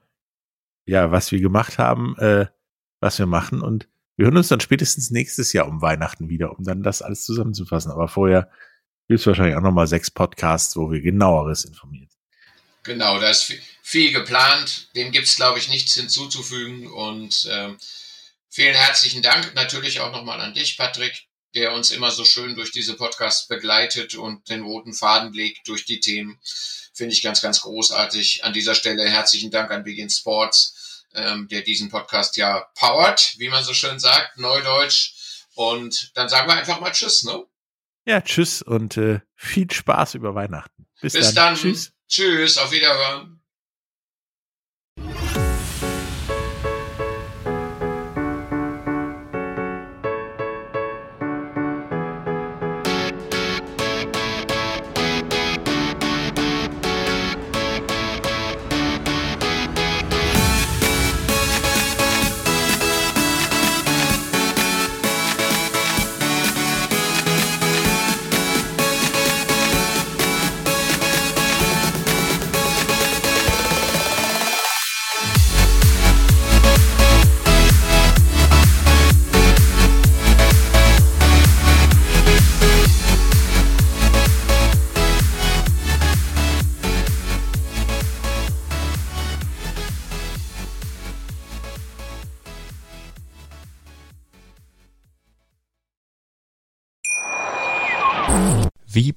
ja, 0.86 1.10
was 1.10 1.32
wir 1.32 1.40
gemacht 1.40 1.78
haben, 1.78 2.16
äh, 2.18 2.46
was 3.00 3.18
wir 3.18 3.26
machen 3.26 3.62
und 3.62 3.88
wir 4.16 4.24
hören 4.26 4.36
uns 4.36 4.48
dann 4.48 4.60
spätestens 4.60 5.10
nächstes 5.10 5.52
Jahr 5.52 5.68
um 5.68 5.82
Weihnachten 5.82 6.28
wieder, 6.28 6.58
um 6.58 6.64
dann 6.64 6.82
das 6.82 7.02
alles 7.02 7.24
zusammenzufassen. 7.24 7.90
Aber 7.90 8.08
vorher 8.08 8.50
gibt 9.08 9.20
es 9.20 9.26
wahrscheinlich 9.26 9.56
auch 9.56 9.62
nochmal 9.62 9.86
sechs 9.86 10.10
Podcasts, 10.10 10.76
wo 10.76 10.90
wir 10.90 11.00
genaueres 11.00 11.64
informieren. 11.64 12.08
Genau, 12.82 13.18
da 13.20 13.30
ist 13.30 13.52
viel, 13.82 14.12
geplant. 14.12 14.88
Dem 14.94 15.12
gibt 15.12 15.26
es, 15.26 15.36
glaube 15.36 15.58
ich, 15.58 15.68
nichts 15.68 15.94
hinzuzufügen. 15.94 16.86
Und 16.86 17.46
ähm, 17.50 17.76
vielen 18.48 18.74
herzlichen 18.74 19.22
Dank 19.22 19.54
natürlich 19.54 20.00
auch 20.00 20.12
nochmal 20.12 20.40
an 20.40 20.54
dich, 20.54 20.78
Patrick, 20.78 21.26
der 21.54 21.74
uns 21.74 21.90
immer 21.90 22.10
so 22.10 22.24
schön 22.24 22.54
durch 22.54 22.70
diese 22.70 22.94
Podcasts 22.94 23.48
begleitet 23.48 24.14
und 24.14 24.48
den 24.48 24.62
roten 24.62 24.94
Faden 24.94 25.32
legt 25.32 25.68
durch 25.68 25.84
die 25.84 26.00
Themen. 26.00 26.38
Finde 26.94 27.12
ich 27.12 27.22
ganz, 27.22 27.42
ganz 27.42 27.60
großartig. 27.60 28.44
An 28.44 28.52
dieser 28.52 28.74
Stelle 28.74 29.08
herzlichen 29.08 29.50
Dank 29.50 29.70
an 29.70 29.84
Begin 29.84 30.08
Sports 30.08 30.95
ähm, 31.16 31.48
der 31.48 31.62
diesen 31.62 31.90
Podcast 31.90 32.36
ja 32.36 32.66
powert, 32.74 33.34
wie 33.38 33.48
man 33.48 33.64
so 33.64 33.74
schön 33.74 33.98
sagt, 33.98 34.38
Neudeutsch. 34.38 35.44
Und 35.54 36.12
dann 36.14 36.28
sagen 36.28 36.48
wir 36.48 36.54
einfach 36.54 36.80
mal 36.80 36.92
Tschüss, 36.92 37.24
ne? 37.24 37.44
Ja, 38.04 38.20
Tschüss 38.20 38.62
und 38.62 38.96
äh, 38.96 39.20
viel 39.34 39.70
Spaß 39.70 40.14
über 40.14 40.34
Weihnachten. 40.34 40.86
Bis, 41.00 41.14
Bis 41.14 41.34
dann. 41.34 41.54
dann. 41.54 41.56
Tschüss. 41.56 41.92
Tschüss, 42.08 42.58
auf 42.58 42.70
Wiederhören. 42.70 43.35